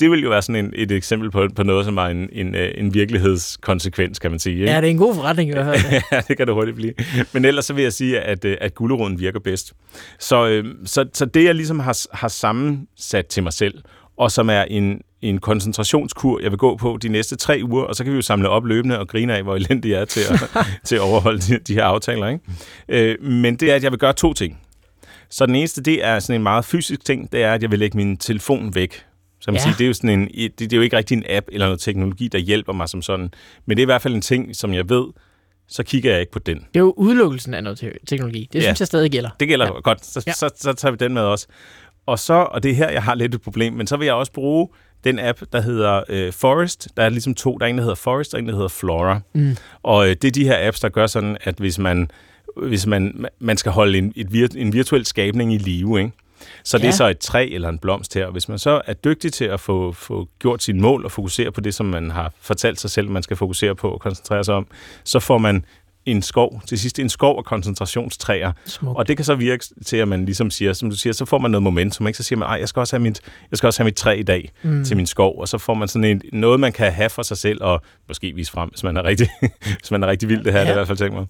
[0.00, 2.54] det vil jo være sådan en, et eksempel på, på noget, som er en, en,
[2.54, 4.54] øh, en virkelighedskonsekvens, kan man sige.
[4.54, 4.70] Ikke?
[4.72, 6.02] Ja, det er en god forretning i hvert fald.
[6.12, 6.92] ja, det kan det hurtigt blive.
[7.32, 9.72] Men ellers så vil jeg sige, at, øh, at gulderåden virker bedst.
[10.18, 13.74] Så, øh, så, så det, jeg ligesom har, har sammensat til mig selv,
[14.18, 17.94] og som er en, en koncentrationskur, jeg vil gå på de næste tre uger, og
[17.94, 20.20] så kan vi jo samle op løbende og grine af, hvor elendig jeg er til
[20.20, 22.28] at, til at overholde de, de her aftaler.
[22.28, 22.44] Ikke?
[22.88, 24.60] Øh, men det er, at jeg vil gøre to ting.
[25.30, 27.78] Så den eneste, det er sådan en meget fysisk ting, det er, at jeg vil
[27.78, 29.04] lægge min telefon væk.
[29.40, 29.62] Så man ja.
[29.62, 31.66] siger, det er jo sådan en, det, det er jo ikke rigtig en app eller
[31.66, 33.30] noget teknologi, der hjælper mig som sådan.
[33.66, 35.06] Men det er i hvert fald en ting, som jeg ved,
[35.68, 36.56] så kigger jeg ikke på den.
[36.56, 38.48] Det er jo udelukkelsen af noget teknologi.
[38.52, 39.30] Det ja, synes jeg stadig gælder.
[39.40, 39.80] Det gælder ja.
[39.80, 40.06] godt.
[40.06, 40.32] Så, ja.
[40.32, 41.46] så, så, så tager vi den med også.
[42.06, 44.14] Og så, og det er her, jeg har lidt et problem, men så vil jeg
[44.14, 44.68] også bruge
[45.04, 46.88] den app, der hedder øh, Forest.
[46.96, 47.58] Der er ligesom to.
[47.58, 49.20] Der er en, der hedder Forest, og en, der hedder Flora.
[49.32, 49.56] Mm.
[49.82, 52.10] Og øh, det er de her apps, der gør sådan, at hvis man,
[52.56, 56.12] hvis man, man skal holde en, et, en virtuel skabning i live, ikke?
[56.64, 56.82] Så ja.
[56.82, 58.26] det er så et træ eller en blomst her.
[58.26, 61.52] Og hvis man så er dygtig til at få, få gjort sine mål og fokusere
[61.52, 64.54] på det, som man har fortalt sig selv, man skal fokusere på og koncentrere sig
[64.54, 64.66] om,
[65.04, 65.64] så får man
[66.06, 68.52] en skov, til sidst en skov af koncentrationstræer.
[68.64, 68.98] Smukt.
[68.98, 71.38] Og det kan så virke til, at man ligesom siger, som du siger, så får
[71.38, 72.16] man noget momentum, ikke?
[72.16, 74.16] så siger man, ej, jeg skal også have mit, jeg skal også have mit træ
[74.18, 74.84] i dag mm.
[74.84, 77.36] til min skov, og så får man sådan en, noget, man kan have for sig
[77.36, 79.28] selv, og måske vise frem, hvis man er rigtig,
[79.80, 80.64] hvis man er rigtig vild, det her, ja.
[80.64, 81.26] det i hvert fald tænkt mig.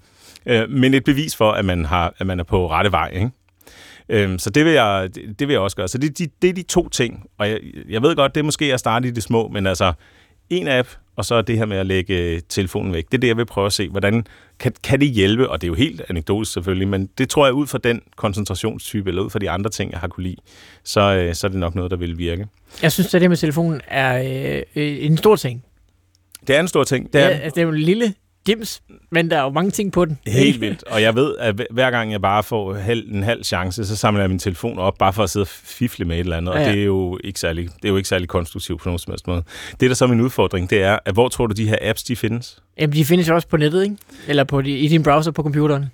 [0.47, 3.11] Øh, men et bevis for, at man, har, at man er på rette vej.
[3.15, 3.31] Ikke?
[4.09, 5.89] Øhm, så det vil, jeg, det vil jeg også gøre.
[5.89, 7.25] Så det, de, det er de to ting.
[7.39, 9.93] Og jeg, jeg ved godt, det er måske at starte i det små, men altså
[10.51, 13.05] en app, og så det her med at lægge telefonen væk.
[13.13, 13.89] Det er det, jeg vil prøve at se.
[13.89, 14.27] Hvordan
[14.59, 15.51] kan, kan det hjælpe?
[15.51, 19.09] Og det er jo helt anekdotisk selvfølgelig, men det tror jeg ud fra den koncentrationstype,
[19.09, 20.37] eller ud fra de andre ting, jeg har kunne lide,
[20.85, 22.47] så, øh, så er det nok noget, der vil virke.
[22.83, 25.65] Jeg synes, at det med telefonen er øh, øh, en stor ting.
[26.47, 27.13] Det er en stor ting.
[27.13, 28.15] Det er, ja, altså, det er jo en lille
[28.47, 30.19] dims, men der er jo mange ting på den.
[30.27, 30.85] Helt vildt.
[30.85, 32.75] Og jeg ved, at hver gang jeg bare får
[33.13, 36.05] en halv chance, så samler jeg min telefon op, bare for at sidde og fifle
[36.05, 36.53] med et eller andet.
[36.53, 36.67] Ja, ja.
[36.67, 39.11] Og det er jo ikke særlig, det er jo ikke særlig konstruktivt på nogen som
[39.11, 39.43] helst måde.
[39.81, 42.03] Det, der så er min udfordring, det er, at hvor tror du, de her apps,
[42.03, 42.63] de findes?
[42.79, 43.97] Jamen, de findes jo også på nettet, ikke?
[44.29, 45.85] Eller på de, i din browser på computeren.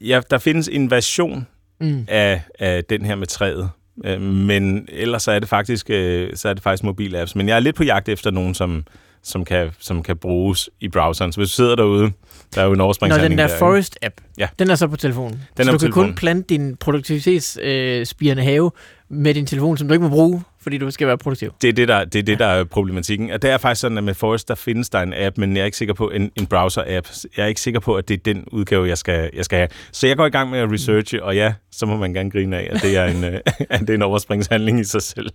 [0.00, 1.46] Ja, der findes en version
[1.80, 2.04] mm.
[2.08, 3.70] af, af den her med træet.
[4.04, 7.36] Øh, men ellers så er det faktisk, øh, så er det faktisk mobil apps.
[7.36, 8.84] Men jeg er lidt på jagt efter nogen, som,
[9.26, 11.32] som kan, som kan bruges i browseren.
[11.32, 12.12] Så hvis du sidder derude,
[12.54, 14.48] der er jo en overspringshandling Nå, den der, der Forest-app, ja.
[14.58, 15.42] den er så på telefonen.
[15.56, 16.08] Den så du kan telefonen.
[16.08, 18.70] kun plante din produktivitetsspirende øh, have
[19.08, 21.52] med din telefon, som du ikke må bruge, fordi du skal være produktiv.
[21.62, 23.30] Det er det, der, det er, det, der er problematikken.
[23.30, 25.60] Og det er faktisk sådan, at med Forest, der findes der en app, men jeg
[25.60, 27.08] er ikke sikker på en, en browser-app.
[27.36, 29.68] Jeg er ikke sikker på, at det er den udgave, jeg skal, jeg skal have.
[29.92, 32.56] Så jeg går i gang med at researche, og ja, så må man gerne grine
[32.56, 33.24] af, at det er en,
[33.70, 35.30] at det er en overspringshandling i sig selv.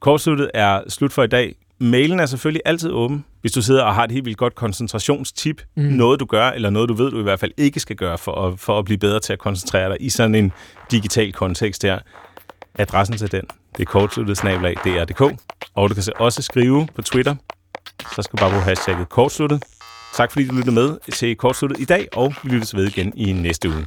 [0.00, 1.54] Kortsluttet er slut for i dag.
[1.80, 5.62] Mailen er selvfølgelig altid åben, hvis du sidder og har et helt vildt godt koncentrationstip.
[5.76, 5.82] Mm.
[5.82, 8.32] Noget du gør, eller noget du ved, du i hvert fald ikke skal gøre for
[8.46, 10.52] at, for at blive bedre til at koncentrere dig i sådan en
[10.90, 11.98] digital kontekst her.
[12.78, 13.42] Adressen til den,
[13.76, 14.38] det er kortsluttet
[15.74, 17.34] og du kan også skrive på Twitter.
[18.14, 19.62] Så skal du bare bruge hashtagget kortsluttet.
[20.14, 23.32] Tak fordi du lyttede med til kortsluttet i dag, og vi lyttes ved igen i
[23.32, 23.86] næste uge.